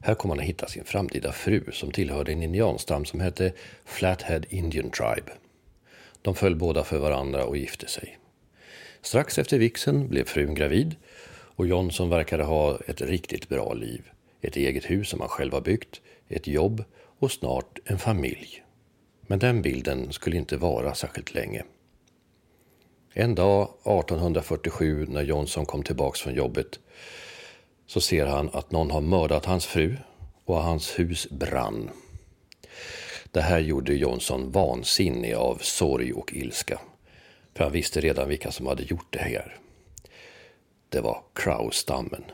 Här 0.00 0.14
kom 0.14 0.30
han 0.30 0.40
att 0.40 0.46
hitta 0.46 0.68
sin 0.68 0.84
framtida 0.84 1.32
fru 1.32 1.64
som 1.72 1.90
tillhörde 1.90 2.32
en 2.32 2.42
indianstam 2.42 3.04
som 3.04 3.20
hette 3.20 3.52
Flathead 3.84 4.46
Indian 4.48 4.90
Tribe. 4.90 5.32
De 6.22 6.34
föll 6.34 6.56
båda 6.56 6.84
för 6.84 6.98
varandra 6.98 7.44
och 7.44 7.56
gifte 7.56 7.88
sig. 7.88 8.18
Strax 9.00 9.38
efter 9.38 9.58
vixen 9.58 10.08
blev 10.08 10.24
frun 10.24 10.54
gravid 10.54 10.96
och 11.56 11.66
Johnson 11.66 12.10
verkade 12.10 12.44
ha 12.44 12.78
ett 12.86 13.00
riktigt 13.00 13.48
bra 13.48 13.72
liv. 13.72 14.10
Ett 14.40 14.56
eget 14.56 14.84
hus 14.84 15.08
som 15.08 15.20
han 15.20 15.28
själv 15.28 15.52
har 15.52 15.60
byggt, 15.60 16.00
ett 16.28 16.46
jobb 16.46 16.84
och 17.18 17.32
snart 17.32 17.78
en 17.84 17.98
familj. 17.98 18.62
Men 19.20 19.38
den 19.38 19.62
bilden 19.62 20.12
skulle 20.12 20.36
inte 20.36 20.56
vara 20.56 20.94
särskilt 20.94 21.34
länge. 21.34 21.62
En 23.12 23.34
dag 23.34 23.62
1847 23.62 25.06
när 25.08 25.22
Johnson 25.22 25.66
kom 25.66 25.82
tillbaks 25.82 26.20
från 26.20 26.34
jobbet 26.34 26.80
så 27.86 28.00
ser 28.00 28.26
han 28.26 28.50
att 28.52 28.70
någon 28.70 28.90
har 28.90 29.00
mördat 29.00 29.44
hans 29.44 29.66
fru 29.66 29.96
och 30.44 30.62
hans 30.62 30.98
hus 30.98 31.30
brann. 31.30 31.90
Det 33.30 33.40
här 33.40 33.58
gjorde 33.58 33.94
Johnson 33.94 34.50
vansinnig 34.52 35.34
av 35.34 35.58
sorg 35.60 36.12
och 36.12 36.32
ilska. 36.34 36.80
För 37.54 37.64
han 37.64 37.72
visste 37.72 38.00
redan 38.00 38.28
vilka 38.28 38.52
som 38.52 38.66
hade 38.66 38.82
gjort 38.82 39.06
det 39.10 39.18
här. 39.18 39.58
Det 40.88 41.00
var 41.00 41.22
Crow-stammen. 41.34 42.24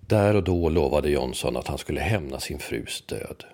Där 0.00 0.36
och 0.36 0.44
då 0.44 0.68
lovade 0.68 1.10
Johnson 1.10 1.56
att 1.56 1.68
han 1.68 1.78
skulle 1.78 2.00
hämna 2.00 2.40
sin 2.40 2.58
frus 2.58 3.02
död. 3.06 3.44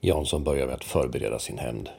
Johnson 0.00 0.44
började 0.44 0.66
med 0.66 0.74
att 0.74 0.84
förbereda 0.84 1.38
sin 1.38 1.58
hämnd. 1.58 1.90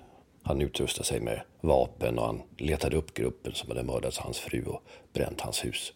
Han 0.44 0.62
utrustade 0.62 1.06
sig 1.06 1.20
med 1.20 1.42
vapen 1.62 2.20
och 2.20 2.26
han 2.26 2.42
letade 2.58 2.98
upp 2.98 3.14
gruppen 3.14 3.54
som 3.54 3.70
hade 3.70 3.84
mördat 3.84 4.18
hans 4.18 4.40
fru 4.40 4.66
och 4.66 4.84
bränt 5.14 5.42
hans 5.42 5.66
hus. 5.66 5.94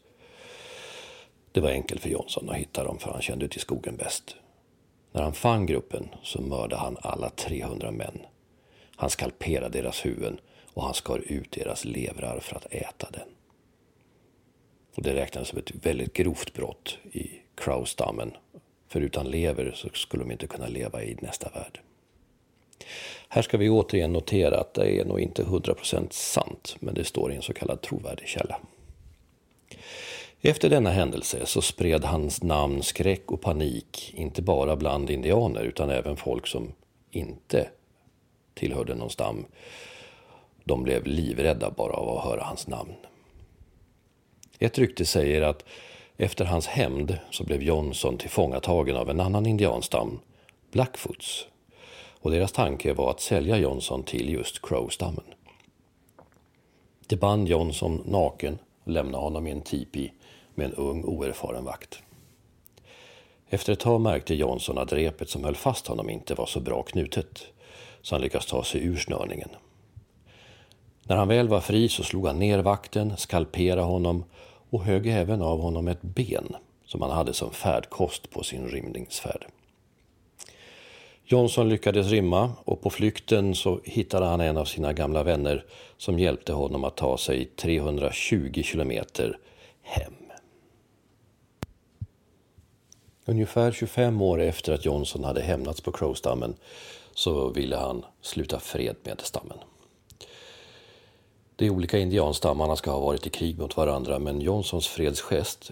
Det 1.52 1.62
var 1.62 1.70
enkelt 1.70 2.02
för 2.02 2.10
Johnson 2.10 2.50
att 2.50 2.56
hitta 2.56 2.84
dem 2.84 3.00
för 3.00 3.12
han 3.12 3.22
kände 3.22 3.48
till 3.48 3.62
skogen 3.62 3.98
bäst. 3.98 4.36
När 5.12 5.22
han 5.22 5.34
fann 5.34 5.66
gruppen 5.66 6.08
så 6.24 6.42
mördade 6.42 6.76
han 6.76 6.98
alla 7.02 7.30
300 7.30 7.92
män. 7.92 8.20
Han 8.96 9.10
skalperade 9.10 9.82
deras 9.82 10.06
huvuden 10.06 10.40
och 10.76 10.84
han 10.84 10.94
skar 10.94 11.20
ut 11.26 11.52
deras 11.52 11.86
levrar 11.86 12.40
för 12.40 12.56
att 12.56 12.74
äta 12.74 13.10
den. 13.12 13.28
Och 14.96 15.04
det 15.04 15.14
räknades 15.14 15.50
som 15.50 15.60
ett 15.60 15.72
väldigt 15.86 16.14
grovt 16.14 16.54
brott 16.54 16.98
i 17.12 17.30
Crow-stammen. 17.56 18.32
För 18.88 19.02
utan 19.02 19.28
lever 19.28 19.72
så 19.76 19.90
skulle 19.94 20.24
de 20.24 20.32
inte 20.32 20.48
kunna 20.48 20.68
leva 20.68 21.04
i 21.04 21.18
nästa 21.22 21.50
värld. 21.50 21.80
Här 23.30 23.42
ska 23.42 23.58
vi 23.58 23.70
återigen 23.70 24.14
notera 24.14 24.60
att 24.60 24.74
det 24.74 25.00
är 25.00 25.06
nog 25.06 25.20
inte 25.20 25.44
100% 25.44 26.08
sant, 26.12 26.76
men 26.80 26.94
det 26.94 27.04
står 27.04 27.32
i 27.32 27.36
en 27.36 27.42
så 27.42 27.54
kallad 27.54 27.82
trovärdig 27.82 28.28
källa. 28.28 28.60
Efter 30.42 30.70
denna 30.70 30.90
händelse 30.90 31.46
så 31.46 31.62
spred 31.62 32.04
hans 32.04 32.44
namn 32.44 32.84
skräck 32.84 33.32
och 33.32 33.42
panik, 33.42 34.14
inte 34.18 34.42
bara 34.42 34.76
bland 34.76 35.10
indianer 35.10 35.64
utan 35.64 35.90
även 35.90 36.18
folk 36.18 36.48
som 36.48 36.74
inte 37.12 37.70
tillhörde 38.54 38.96
någon 38.96 39.10
stam. 39.10 39.46
De 40.68 40.84
blev 40.84 41.06
livrädda 41.06 41.72
bara 41.72 41.94
av 41.94 42.18
att 42.18 42.24
höra 42.24 42.44
hans 42.44 42.68
namn. 42.68 42.94
Ett 44.60 44.78
rykte 44.78 45.06
säger 45.06 45.42
att 45.42 45.66
efter 46.18 46.46
hans 46.46 46.68
hämnd 46.68 47.18
så 47.32 47.44
blev 47.44 47.64
Johnson 47.64 48.18
tillfångatagen 48.18 48.98
av 48.98 49.10
en 49.10 49.20
annan 49.20 49.46
indianstam, 49.46 50.20
Blackfoots. 50.72 51.48
Och 52.22 52.32
deras 52.32 52.52
tanke 52.52 52.94
var 52.94 53.12
att 53.12 53.22
sälja 53.22 53.58
Johnson 53.58 54.04
till 54.04 54.30
just 54.30 54.62
Crow-stammen. 54.62 55.24
De 57.08 57.16
band 57.16 57.48
Johnson 57.48 58.04
naken 58.06 58.58
och 58.84 58.92
lämnade 58.92 59.24
honom 59.24 59.48
i 59.48 59.52
en 59.52 59.62
tipi 59.62 60.12
med 60.56 60.66
en 60.66 60.74
ung 60.74 61.04
oerfaren 61.04 61.66
vakt. 61.66 62.00
Efter 63.50 63.74
ett 63.74 63.80
tag 63.80 64.02
märkte 64.02 64.36
Johnson 64.36 64.78
att 64.78 64.94
repet 64.94 65.30
som 65.30 65.44
höll 65.44 65.56
fast 65.56 65.88
honom 65.88 66.10
inte 66.10 66.36
var 66.36 66.46
så 66.46 66.60
bra 66.60 66.84
knutet, 66.84 67.46
så 68.02 68.16
han 68.16 68.22
lyckades 68.22 68.46
ta 68.46 68.64
sig 68.64 68.84
ur 68.86 68.98
snörningen. 68.98 69.50
När 71.08 71.16
han 71.16 71.28
väl 71.28 71.48
var 71.48 71.62
fri 71.62 71.90
så 71.90 72.04
slog 72.04 72.28
han 72.28 72.40
ner 72.40 72.60
vakten, 72.60 73.18
skalperade 73.18 73.82
honom 73.82 74.24
och 74.70 74.84
högg 74.84 75.08
även 75.08 75.42
av 75.42 75.62
honom 75.62 75.88
ett 75.88 76.02
ben 76.02 76.56
som 76.86 77.02
han 77.02 77.12
hade 77.12 77.34
som 77.34 77.52
färdkost 77.52 78.30
på 78.30 78.44
sin 78.44 78.68
rymningsfärd. 78.68 79.46
Johnson 81.26 81.70
lyckades 81.70 82.08
rymma 82.08 82.52
och 82.64 82.82
på 82.82 82.90
flykten 82.90 83.56
så 83.56 83.80
hittade 83.84 84.26
han 84.26 84.42
en 84.42 84.58
av 84.58 84.66
sina 84.66 84.94
gamla 84.94 85.24
vänner 85.24 85.66
som 85.98 86.20
hjälpte 86.20 86.54
honom 86.54 86.84
att 86.84 86.98
ta 86.98 87.18
sig 87.18 87.46
320 87.46 88.62
kilometer 88.64 89.38
hem. 89.82 90.14
Ungefär 93.26 93.72
25 93.72 94.22
år 94.22 94.42
efter 94.42 94.74
att 94.74 94.86
Johnson 94.86 95.24
hade 95.24 95.42
hämnats 95.42 95.82
på 95.82 95.92
Crowstammen 95.92 96.56
så 97.14 97.50
ville 97.50 97.76
han 97.76 98.06
sluta 98.22 98.60
fred 98.60 98.96
med 99.04 99.22
stammen. 99.22 99.58
De 101.58 101.70
olika 101.70 101.98
indianstammarna 101.98 102.76
ska 102.76 102.92
ha 102.92 103.00
varit 103.00 103.28
i 103.28 103.30
krig 103.30 103.60
mot 103.60 103.78
varandra 103.78 104.20
men 104.20 104.42
Johnsons 104.42 104.88
fredsgest 104.88 105.72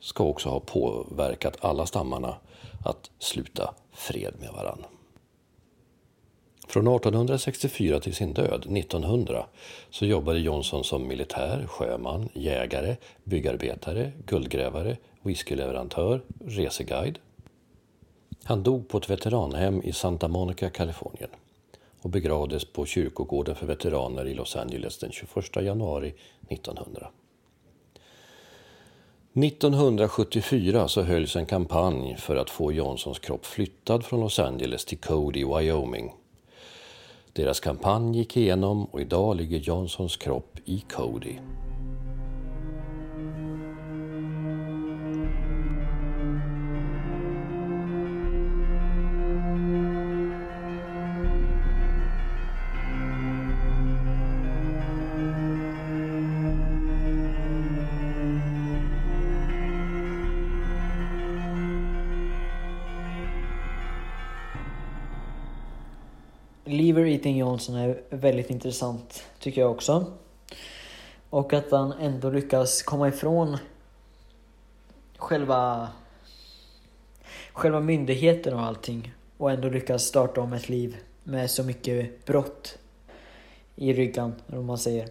ska 0.00 0.24
också 0.24 0.48
ha 0.48 0.60
påverkat 0.60 1.56
alla 1.60 1.86
stammarna 1.86 2.36
att 2.84 3.10
sluta 3.18 3.74
fred 3.92 4.34
med 4.40 4.50
varandra. 4.52 4.86
Från 6.68 6.88
1864 6.88 8.00
till 8.00 8.14
sin 8.14 8.32
död 8.32 8.66
1900 8.76 9.46
så 9.90 10.06
jobbade 10.06 10.38
Johnson 10.38 10.84
som 10.84 11.08
militär, 11.08 11.66
sjöman, 11.66 12.28
jägare, 12.32 12.96
byggarbetare, 13.24 14.12
guldgrävare, 14.26 14.96
whiskyleverantör, 15.22 16.22
reseguide. 16.44 17.18
Han 18.44 18.62
dog 18.62 18.88
på 18.88 18.98
ett 18.98 19.10
veteranhem 19.10 19.82
i 19.82 19.92
Santa 19.92 20.28
Monica, 20.28 20.70
Kalifornien 20.70 21.30
och 22.02 22.10
begravdes 22.10 22.64
på 22.64 22.86
kyrkogården 22.86 23.54
för 23.54 23.66
veteraner 23.66 24.26
i 24.26 24.34
Los 24.34 24.56
Angeles 24.56 24.98
den 24.98 25.12
21 25.12 25.56
januari 25.56 26.14
1900. 26.48 27.10
1974 29.34 30.88
så 30.88 31.02
hölls 31.02 31.36
en 31.36 31.46
kampanj 31.46 32.16
för 32.16 32.36
att 32.36 32.50
få 32.50 32.72
Johnsons 32.72 33.18
kropp 33.18 33.46
flyttad 33.46 34.04
från 34.04 34.20
Los 34.20 34.38
Angeles 34.38 34.84
till 34.84 34.98
Cody, 34.98 35.44
Wyoming. 35.44 36.12
Deras 37.32 37.60
kampanj 37.60 38.18
gick 38.18 38.36
igenom 38.36 38.84
och 38.84 39.00
idag 39.00 39.36
ligger 39.36 39.58
Johnsons 39.58 40.16
kropp 40.16 40.58
i 40.64 40.80
Cody. 40.80 41.38
Lever 67.12 67.30
Johnson 67.30 67.74
är 67.74 68.02
väldigt 68.10 68.50
intressant, 68.50 69.24
tycker 69.38 69.60
jag 69.60 69.70
också. 69.70 70.12
Och 71.30 71.52
att 71.52 71.70
han 71.70 71.92
ändå 71.92 72.30
lyckas 72.30 72.82
komma 72.82 73.08
ifrån 73.08 73.58
själva, 75.16 75.88
själva 77.52 77.80
myndigheten 77.80 78.54
och 78.54 78.60
allting. 78.60 79.14
Och 79.36 79.50
ändå 79.50 79.68
lyckas 79.68 80.02
starta 80.02 80.40
om 80.40 80.52
ett 80.52 80.68
liv 80.68 80.96
med 81.24 81.50
så 81.50 81.64
mycket 81.64 82.24
brott 82.26 82.78
i 83.76 83.92
ryggen, 83.92 84.34
eller 84.46 84.56
vad 84.56 84.66
man 84.66 84.78
säger. 84.78 85.08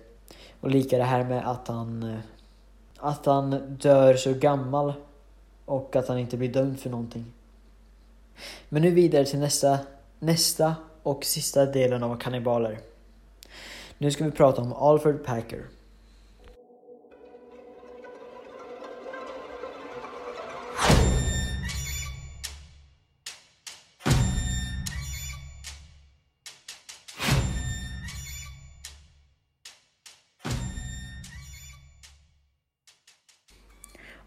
Och 0.60 0.70
lika 0.70 0.98
det 0.98 1.04
här 1.04 1.24
med 1.24 1.50
att 1.50 1.68
han, 1.68 2.18
att 2.98 3.26
han 3.26 3.76
dör 3.82 4.14
så 4.14 4.34
gammal 4.34 4.94
och 5.66 5.96
att 5.96 6.08
han 6.08 6.20
inte 6.20 6.38
blir 6.38 6.54
dömd 6.54 6.80
för 6.80 6.90
någonting. 6.90 7.34
Men 8.70 8.82
nu 8.82 8.92
vidare 8.92 9.26
till 9.26 9.40
nästa, 9.40 9.80
nästa 10.20 10.76
och 11.04 11.26
sista 11.26 11.66
delen 11.66 12.04
av 12.04 12.18
kannibaler. 12.18 12.80
Nu 13.98 14.12
ska 14.12 14.26
vi 14.26 14.32
prata 14.32 14.62
om 14.62 14.74
Alfred 14.74 15.24
Packer. 15.24 15.66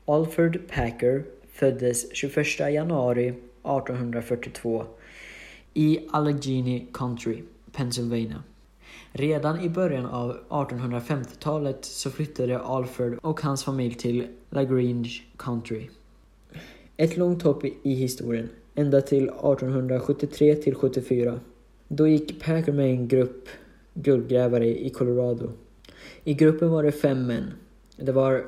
Alfred 0.07 0.69
Packer 0.69 1.25
föddes 1.53 2.15
21 2.17 2.61
januari 2.61 3.29
1842 3.29 4.87
i 5.75 6.01
Allegheny 6.11 6.87
Country, 6.93 7.43
Pennsylvania. 7.73 8.43
Redan 9.13 9.61
i 9.61 9.69
början 9.69 10.07
av 10.07 10.37
1850-talet 10.49 11.85
så 11.85 12.11
flyttade 12.11 12.59
Alfred 12.59 13.19
och 13.23 13.41
hans 13.41 13.65
familj 13.65 13.95
till 13.95 14.27
Lagrange 14.51 15.23
Country. 15.37 15.89
Ett 16.97 17.17
långt 17.17 17.43
hopp 17.43 17.65
i 17.65 17.95
historien, 17.95 18.49
ända 18.75 19.01
till 19.01 19.25
1873 19.29 20.55
till 20.55 20.75
74. 20.75 21.41
Då 21.89 22.09
gick 22.09 22.45
Packer 22.45 22.73
med 22.73 22.91
en 22.91 23.09
grupp 23.09 23.49
guldgrävare 23.95 24.85
i 24.87 24.91
Colorado. 24.91 25.53
I 26.25 26.35
gruppen 26.35 26.71
var 26.71 26.83
det 26.83 26.93
fem 26.93 27.27
män. 27.27 27.53
Det 27.97 28.13
var 28.13 28.47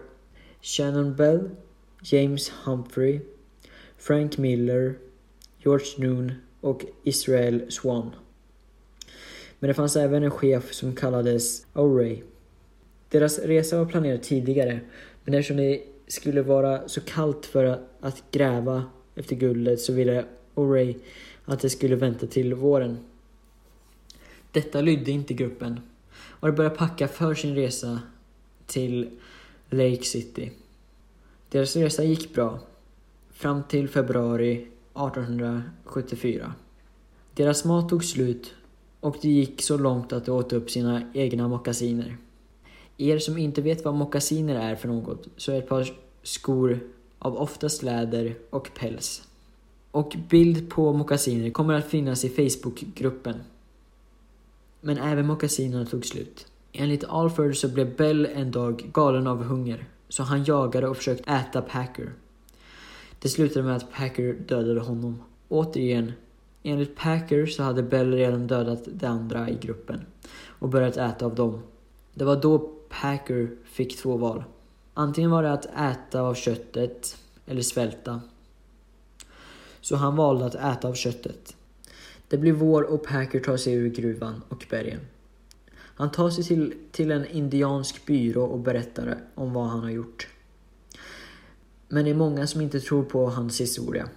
Shannon 0.63 1.17
Bell, 1.17 1.51
James 2.03 2.53
Humphrey, 2.65 3.21
Frank 3.97 4.39
Miller, 4.39 4.95
George 5.59 5.87
Noon 5.99 6.33
och 6.67 6.85
Israel 7.03 7.73
Swan. 7.73 8.11
Men 9.59 9.69
det 9.69 9.75
fanns 9.75 9.97
även 9.97 10.23
en 10.23 10.31
chef 10.31 10.75
som 10.75 10.95
kallades 10.95 11.67
O'Ray. 11.75 12.23
Deras 13.09 13.39
resa 13.39 13.79
var 13.79 13.87
planerad 13.87 14.23
tidigare, 14.23 14.81
men 15.25 15.35
eftersom 15.35 15.57
det 15.57 15.83
skulle 16.07 16.43
vara 16.43 16.89
så 16.89 17.01
kallt 17.01 17.47
för 17.47 17.81
att 18.01 18.23
gräva 18.31 18.85
efter 19.15 19.37
guldet 19.37 19.81
så 19.81 19.93
ville 19.93 20.25
O'Ray 20.55 20.97
att 21.45 21.61
det 21.61 21.71
skulle 21.71 21.97
vänta 21.97 22.27
till 22.27 22.55
våren. 22.55 22.99
Detta 24.53 24.81
lydde 24.81 25.11
inte 25.11 25.35
gruppen 25.35 25.81
och 26.17 26.49
de 26.49 26.57
började 26.57 26.77
packa 26.77 27.09
för 27.09 27.35
sin 27.35 27.55
resa 27.55 28.01
till 28.67 29.11
Lake 29.71 30.05
City. 30.05 30.51
Deras 31.49 31.77
resa 31.77 32.05
gick 32.05 32.35
bra, 32.35 32.61
fram 33.31 33.63
till 33.63 33.89
februari 33.89 34.67
1874. 34.97 36.55
Deras 37.35 37.65
mat 37.65 37.89
tog 37.89 38.05
slut 38.05 38.55
och 39.01 39.17
de 39.23 39.29
gick 39.29 39.63
så 39.63 39.79
långt 39.79 40.13
att 40.13 40.25
de 40.25 40.31
åt 40.33 40.53
upp 40.53 40.71
sina 40.71 41.03
egna 41.15 41.49
mockasiner. 41.49 42.17
Er 42.99 43.19
som 43.19 43.39
inte 43.39 43.63
vet 43.63 43.85
vad 43.85 43.95
mockasiner 43.95 44.55
är 44.55 44.77
för 44.77 44.89
något 44.89 45.29
så 45.37 45.53
är 45.53 45.59
ett 45.59 45.69
par 45.69 45.93
skor 46.23 46.81
av 47.19 47.37
oftast 47.37 47.83
läder 47.83 48.35
och 48.51 48.71
päls. 48.75 49.29
Och 49.91 50.17
bild 50.29 50.71
på 50.71 50.93
mockasiner 50.93 51.51
kommer 51.51 51.75
att 51.75 51.87
finnas 51.87 52.25
i 52.25 52.29
Facebookgruppen. 52.29 53.41
Men 54.81 54.99
även 54.99 55.27
mockasinerna 55.27 55.87
tog 55.87 56.07
slut. 56.07 56.47
Enligt 56.73 57.05
Alfred 57.05 57.57
så 57.57 57.69
blev 57.69 57.97
Bell 57.97 58.27
en 58.27 58.51
dag 58.51 58.91
galen 58.93 59.27
av 59.27 59.43
hunger, 59.43 59.89
så 60.09 60.23
han 60.23 60.45
jagade 60.45 60.89
och 60.89 60.97
försökte 60.97 61.33
äta 61.33 61.63
Packer. 61.63 62.13
Det 63.19 63.29
slutade 63.29 63.67
med 63.67 63.77
att 63.77 63.93
Packer 63.93 64.33
dödade 64.33 64.81
honom. 64.81 65.23
Återigen, 65.49 66.13
enligt 66.63 66.97
Packer 66.97 67.47
så 67.47 67.63
hade 67.63 67.83
Bell 67.83 68.13
redan 68.13 68.47
dödat 68.47 68.89
de 68.93 69.07
andra 69.07 69.51
i 69.51 69.59
gruppen 69.61 70.01
och 70.59 70.69
börjat 70.69 70.97
äta 70.97 71.27
av 71.27 71.35
dem. 71.35 71.63
Det 72.15 72.25
var 72.25 72.37
då 72.37 72.59
Packer 72.89 73.51
fick 73.65 73.99
två 73.99 74.17
val. 74.17 74.45
Antingen 74.95 75.31
var 75.31 75.43
det 75.43 75.53
att 75.53 75.67
äta 75.67 76.21
av 76.21 76.35
köttet 76.35 77.17
eller 77.47 77.63
svälta. 77.63 78.21
Så 79.81 79.97
han 79.97 80.17
valde 80.17 80.47
att 80.47 80.55
äta 80.55 80.89
av 80.89 80.95
köttet. 80.95 81.57
Det 82.29 82.39
blir 82.39 82.53
vår 82.53 82.83
och 82.83 83.05
Packer 83.07 83.41
tar 83.41 83.57
sig 83.57 83.75
ur 83.75 83.89
gruvan 83.89 84.43
och 84.49 84.67
bergen. 84.71 85.01
Han 85.75 86.11
tar 86.11 86.31
sig 86.31 86.45
till, 86.45 86.75
till 86.93 87.11
en 87.11 87.27
indiansk 87.27 88.07
byrå 88.07 88.45
och 88.45 88.59
berättar 88.59 89.19
om 89.35 89.53
vad 89.53 89.67
han 89.67 89.81
har 89.81 89.91
gjort. 89.91 90.29
Men 91.89 92.05
det 92.05 92.11
är 92.11 92.15
många 92.15 92.47
som 92.47 92.61
inte 92.61 92.81
tror 92.81 93.03
på 93.03 93.31
hans 93.31 93.61
historia. 93.61 94.09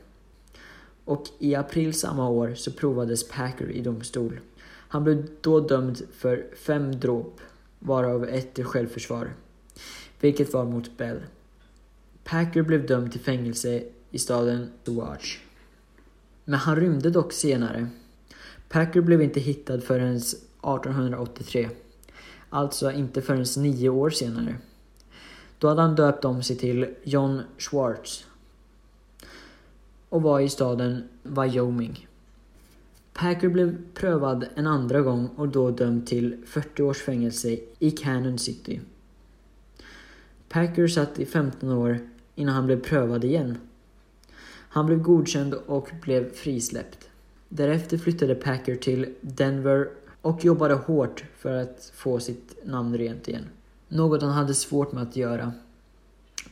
Och 1.06 1.28
i 1.40 1.56
april 1.56 1.94
samma 1.94 2.30
år 2.30 2.54
så 2.56 2.72
provades 2.72 3.28
Packer 3.28 3.72
i 3.72 3.82
domstol. 3.82 4.40
Han 4.66 5.04
blev 5.04 5.28
då 5.42 5.60
dömd 5.60 6.02
för 6.12 6.48
fem 6.56 7.00
dråp, 7.00 7.42
varav 7.80 8.24
ett 8.24 8.54
till 8.54 8.66
självförsvar, 8.66 9.34
vilket 10.20 10.54
var 10.54 10.66
mot 10.66 10.98
Bell. 10.98 11.20
Packer 12.24 12.62
blev 12.62 12.86
dömd 12.86 13.12
till 13.12 13.22
fängelse 13.22 13.84
i 14.12 14.20
staden 14.20 14.70
Watch. 14.86 15.40
Men 16.46 16.60
han 16.60 16.76
rymde 16.76 17.10
dock 17.10 17.34
senare. 17.34 17.88
Packer 18.70 19.02
blev 19.02 19.22
inte 19.22 19.40
hittad 19.40 19.82
förrän 19.82 20.16
1883. 20.16 21.70
Alltså 22.50 22.92
inte 22.92 23.22
förrän 23.22 23.64
nio 23.64 23.90
år 23.90 24.10
senare. 24.10 24.56
Då 25.60 25.68
hade 25.68 25.82
han 25.82 25.96
döpt 25.96 26.26
om 26.26 26.44
sig 26.44 26.56
till 26.56 26.88
John 27.04 27.42
Schwartz 27.58 28.26
och 30.10 30.22
var 30.22 30.40
i 30.40 30.50
staden 30.50 31.04
Wyoming. 31.24 32.08
Packer 33.14 33.50
blev 33.50 33.78
prövad 33.94 34.46
en 34.56 34.68
andra 34.68 35.02
gång 35.02 35.28
och 35.36 35.48
då 35.48 35.72
dömd 35.72 36.08
till 36.08 36.38
40 36.46 36.84
års 36.84 37.02
fängelse 37.02 37.58
i 37.80 37.92
Cannon 37.92 38.40
City. 38.40 38.82
Packer 40.50 40.88
satt 40.88 41.20
i 41.20 41.26
15 41.26 41.72
år 41.72 42.00
innan 42.36 42.56
han 42.56 42.66
blev 42.66 42.82
prövad 42.82 43.24
igen. 43.24 43.58
Han 44.48 44.86
blev 44.86 45.02
godkänd 45.02 45.54
och 45.54 45.90
blev 46.02 46.34
frisläppt. 46.34 47.10
Därefter 47.50 47.98
flyttade 47.98 48.36
Packer 48.36 48.76
till 48.76 49.16
Denver 49.22 49.90
och 50.22 50.46
jobbade 50.46 50.74
hårt 50.74 51.24
för 51.38 51.56
att 51.56 51.92
få 51.96 52.20
sitt 52.20 52.66
namn 52.66 52.98
rent 52.98 53.28
igen. 53.28 53.46
Något 53.90 54.22
han 54.22 54.32
hade 54.32 54.54
svårt 54.54 54.92
med 54.92 55.04
att 55.04 55.16
göra. 55.16 55.54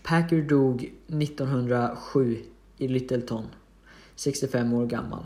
Packer 0.04 0.42
dog 0.42 0.94
1907 1.08 2.38
i 2.78 2.88
Littleton, 2.88 3.46
65 4.16 4.74
år 4.74 4.86
gammal. 4.86 5.24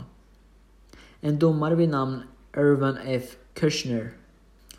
En 1.20 1.38
domare 1.38 1.74
vid 1.74 1.88
namn 1.88 2.20
Irvin 2.56 2.96
F. 3.04 3.36
Kushner 3.54 4.10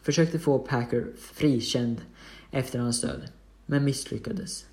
försökte 0.01 0.39
få 0.39 0.59
Packer 0.59 1.07
frikänd 1.17 2.01
efter 2.51 2.79
hans 2.79 3.01
död, 3.01 3.29
men 3.65 3.83
misslyckades. 3.83 4.65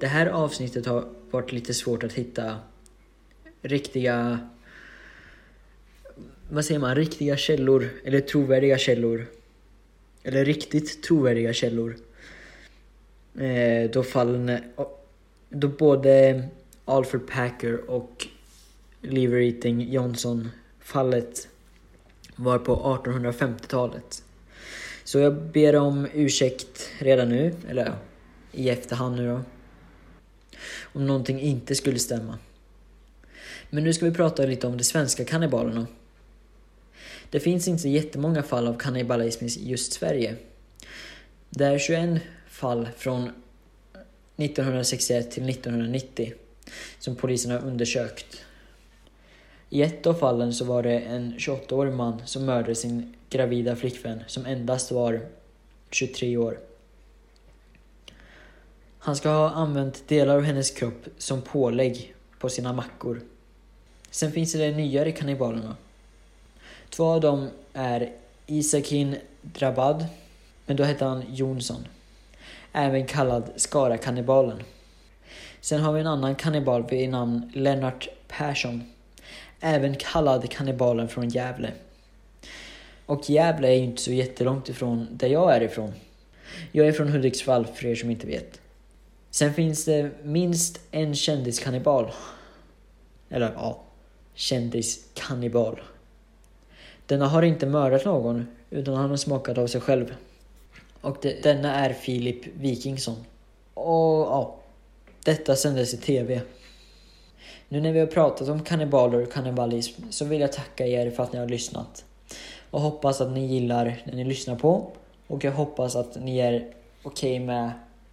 Det 0.00 0.06
här 0.06 0.26
avsnittet 0.26 0.86
har 0.86 1.08
varit 1.30 1.52
lite 1.52 1.74
svårt 1.74 2.04
att 2.04 2.12
hitta 2.12 2.56
riktiga 3.62 4.48
vad 6.50 6.64
säger 6.64 6.80
man, 6.80 6.94
riktiga 6.94 7.36
källor 7.36 7.88
eller 8.04 8.20
trovärdiga 8.20 8.78
källor. 8.78 9.26
Eller 10.22 10.44
riktigt 10.44 11.02
trovärdiga 11.02 11.52
källor. 11.52 11.96
Eh, 13.38 13.90
då 13.90 14.02
fallen, 14.02 14.60
då 15.48 15.68
både 15.68 16.42
Alfred 16.84 17.26
Packer 17.26 17.90
och 17.90 18.26
Lever 19.00 19.40
Eating 19.40 19.92
Johnson 19.92 20.48
fallet 20.80 21.48
var 22.36 22.58
på 22.58 23.00
1850-talet. 23.04 24.22
Så 25.04 25.18
jag 25.18 25.34
ber 25.34 25.76
om 25.76 26.06
ursäkt 26.14 26.90
redan 26.98 27.28
nu, 27.28 27.54
eller 27.68 27.84
ja, 27.84 27.92
i 28.52 28.70
efterhand 28.70 29.16
nu 29.16 29.28
då. 29.28 29.40
Om 30.82 31.06
någonting 31.06 31.40
inte 31.40 31.74
skulle 31.74 31.98
stämma. 31.98 32.38
Men 33.70 33.84
nu 33.84 33.92
ska 33.92 34.04
vi 34.04 34.12
prata 34.12 34.46
lite 34.46 34.66
om 34.66 34.76
de 34.76 34.84
svenska 34.84 35.24
kannibalerna. 35.24 35.86
Det 37.30 37.40
finns 37.40 37.68
inte 37.68 37.88
jättemånga 37.88 38.42
fall 38.42 38.68
av 38.68 38.78
kannibalism 38.78 39.44
i 39.44 39.48
just 39.48 39.92
Sverige. 39.92 40.36
Det 41.50 41.64
är 41.64 41.78
21 41.78 42.22
fall 42.48 42.88
från 42.96 43.30
1961 44.36 45.30
till 45.30 45.48
1990 45.48 46.32
som 46.98 47.16
polisen 47.16 47.50
har 47.50 47.58
undersökt. 47.58 48.44
I 49.70 49.82
ett 49.82 50.06
av 50.06 50.14
fallen 50.14 50.52
så 50.54 50.64
var 50.64 50.82
det 50.82 50.98
en 50.98 51.34
28-årig 51.34 51.92
man 51.92 52.22
som 52.24 52.44
mördade 52.44 52.74
sin 52.74 53.14
gravida 53.30 53.76
flickvän 53.76 54.22
som 54.26 54.46
endast 54.46 54.92
var 54.92 55.20
23 55.90 56.36
år. 56.36 56.58
Han 59.10 59.16
ska 59.16 59.28
ha 59.28 59.50
använt 59.50 60.08
delar 60.08 60.36
av 60.36 60.42
hennes 60.42 60.70
kropp 60.70 61.06
som 61.18 61.42
pålägg 61.42 62.14
på 62.38 62.48
sina 62.48 62.72
mackor. 62.72 63.20
Sen 64.10 64.32
finns 64.32 64.52
det 64.52 64.58
de 64.58 64.72
nyare 64.72 65.12
kannibalerna. 65.12 65.76
Två 66.90 67.04
av 67.04 67.20
dem 67.20 67.48
är 67.72 68.12
Isakin 68.46 69.16
Drabad, 69.42 70.06
men 70.66 70.76
då 70.76 70.84
hette 70.84 71.04
han 71.04 71.22
Jonsson. 71.28 71.86
Även 72.72 73.06
kallad 73.06 73.50
Skara-kannibalen. 73.56 74.62
Sen 75.60 75.80
har 75.80 75.92
vi 75.92 76.00
en 76.00 76.06
annan 76.06 76.34
kannibal 76.34 76.86
vid 76.90 77.10
namn 77.10 77.52
Lennart 77.54 78.08
Persson. 78.28 78.82
Även 79.60 79.96
kallad 79.96 80.50
kannibalen 80.50 81.08
från 81.08 81.28
Gävle. 81.28 81.72
Och 83.06 83.30
Gävle 83.30 83.68
är 83.68 83.74
ju 83.74 83.84
inte 83.84 84.02
så 84.02 84.12
jättelångt 84.12 84.68
ifrån 84.68 85.08
där 85.10 85.28
jag 85.28 85.56
är 85.56 85.60
ifrån. 85.60 85.92
Jag 86.72 86.88
är 86.88 86.92
från 86.92 87.08
Hudiksvall 87.08 87.66
för 87.66 87.86
er 87.86 87.94
som 87.94 88.10
inte 88.10 88.26
vet. 88.26 88.59
Sen 89.30 89.54
finns 89.54 89.84
det 89.84 90.10
minst 90.22 90.80
en 90.90 91.14
kändiskannibal. 91.14 92.10
Eller 93.28 93.52
ja, 93.54 93.80
kändiskannibal. 94.34 95.80
Denna 97.06 97.28
har 97.28 97.42
inte 97.42 97.66
mördat 97.66 98.04
någon, 98.04 98.46
utan 98.70 98.94
han 98.94 99.10
har 99.10 99.16
smakat 99.16 99.58
av 99.58 99.66
sig 99.66 99.80
själv. 99.80 100.14
Och 101.00 101.16
det, 101.22 101.42
denna 101.42 101.74
är 101.74 101.92
Filip 101.92 102.46
Wikingsson. 102.46 103.16
Och 103.74 104.26
ja, 104.26 104.56
detta 105.24 105.56
sändes 105.56 105.94
i 105.94 105.96
TV. 105.96 106.40
Nu 107.68 107.80
när 107.80 107.92
vi 107.92 108.00
har 108.00 108.06
pratat 108.06 108.48
om 108.48 108.62
kannibaler 108.62 109.22
och 109.22 109.32
kannibalism 109.32 110.02
så 110.10 110.24
vill 110.24 110.40
jag 110.40 110.52
tacka 110.52 110.86
er 110.86 111.10
för 111.10 111.22
att 111.22 111.32
ni 111.32 111.38
har 111.38 111.48
lyssnat. 111.48 112.04
Och 112.70 112.80
hoppas 112.80 113.20
att 113.20 113.32
ni 113.32 113.46
gillar 113.46 114.02
det 114.04 114.16
ni 114.16 114.24
lyssnar 114.24 114.56
på. 114.56 114.90
Och 115.26 115.44
jag 115.44 115.52
hoppas 115.52 115.96
att 115.96 116.16
ni 116.20 116.38
är 116.38 116.74
okej 117.02 117.34
okay 117.34 117.46
med 117.46 117.70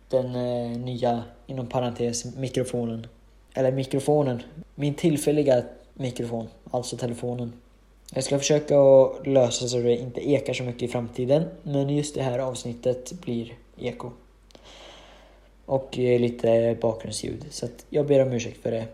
den 0.09 0.35
eh, 0.35 0.77
nya, 0.79 1.23
inom 1.47 1.67
parentes, 1.67 2.35
mikrofonen. 2.35 3.07
Eller 3.53 3.71
mikrofonen. 3.71 4.43
Min 4.75 4.93
tillfälliga 4.93 5.63
mikrofon, 5.93 6.47
alltså 6.71 6.97
telefonen. 6.97 7.53
Jag 8.13 8.23
ska 8.23 8.39
försöka 8.39 8.79
att 8.79 9.27
lösa 9.27 9.67
så 9.67 9.77
det 9.77 9.95
inte 9.95 10.29
ekar 10.29 10.53
så 10.53 10.63
mycket 10.63 10.83
i 10.83 10.87
framtiden. 10.87 11.43
Men 11.63 11.89
just 11.89 12.15
det 12.15 12.23
här 12.23 12.39
avsnittet 12.39 13.13
blir 13.21 13.53
eko. 13.77 14.11
Och 15.65 15.99
eh, 15.99 16.19
lite 16.19 16.77
bakgrundsljud. 16.81 17.45
Så 17.49 17.65
att 17.65 17.85
jag 17.89 18.07
ber 18.07 18.21
om 18.25 18.33
ursäkt 18.33 18.63
för 18.63 18.71
det. 18.71 18.85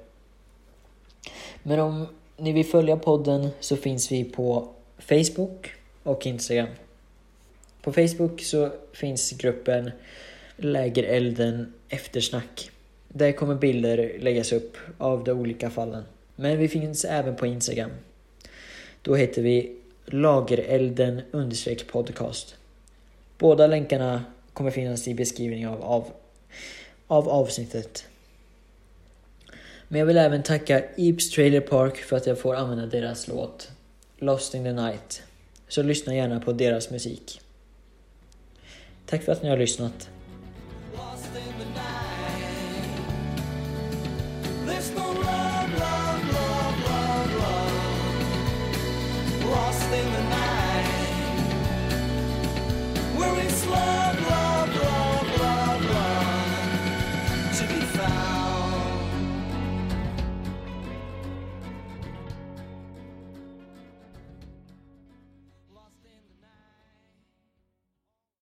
Men 1.63 1.79
om 1.79 2.07
ni 2.37 2.51
vill 2.51 2.65
följa 2.65 2.97
podden 2.97 3.49
så 3.59 3.75
finns 3.75 4.11
vi 4.11 4.23
på 4.23 4.67
Facebook 4.97 5.71
och 6.03 6.25
Instagram. 6.25 6.67
På 7.81 7.93
Facebook 7.93 8.41
så 8.41 8.69
finns 8.93 9.31
gruppen 9.31 9.91
Lägerelden 10.63 11.73
Eftersnack. 11.89 12.71
Där 13.07 13.31
kommer 13.31 13.55
bilder 13.55 14.15
läggas 14.19 14.51
upp 14.51 14.77
av 14.97 15.23
de 15.23 15.31
olika 15.31 15.69
fallen. 15.69 16.03
Men 16.35 16.57
vi 16.57 16.67
finns 16.67 17.05
även 17.05 17.35
på 17.35 17.47
Instagram. 17.47 17.91
Då 19.01 19.15
heter 19.15 19.41
vi 19.41 19.75
lagerelden-podcast. 20.05 22.55
Båda 23.37 23.67
länkarna 23.67 24.23
kommer 24.53 24.71
finnas 24.71 25.07
i 25.07 25.13
beskrivningen 25.13 25.69
av, 25.69 25.83
av, 25.83 26.11
av 27.07 27.29
avsnittet. 27.29 28.05
Men 29.87 29.99
jag 29.99 30.05
vill 30.05 30.17
även 30.17 30.43
tacka 30.43 30.83
Eeps 30.97 31.29
Trailer 31.29 31.61
Park 31.61 31.97
för 31.97 32.17
att 32.17 32.27
jag 32.27 32.39
får 32.39 32.55
använda 32.55 32.85
deras 32.85 33.27
låt 33.27 33.71
Lost 34.17 34.55
in 34.55 34.63
the 34.63 34.73
Night. 34.73 35.23
Så 35.67 35.83
lyssna 35.83 36.15
gärna 36.15 36.39
på 36.39 36.51
deras 36.51 36.91
musik. 36.91 37.41
Tack 39.05 39.23
för 39.23 39.31
att 39.31 39.43
ni 39.43 39.49
har 39.49 39.57
lyssnat. 39.57 40.09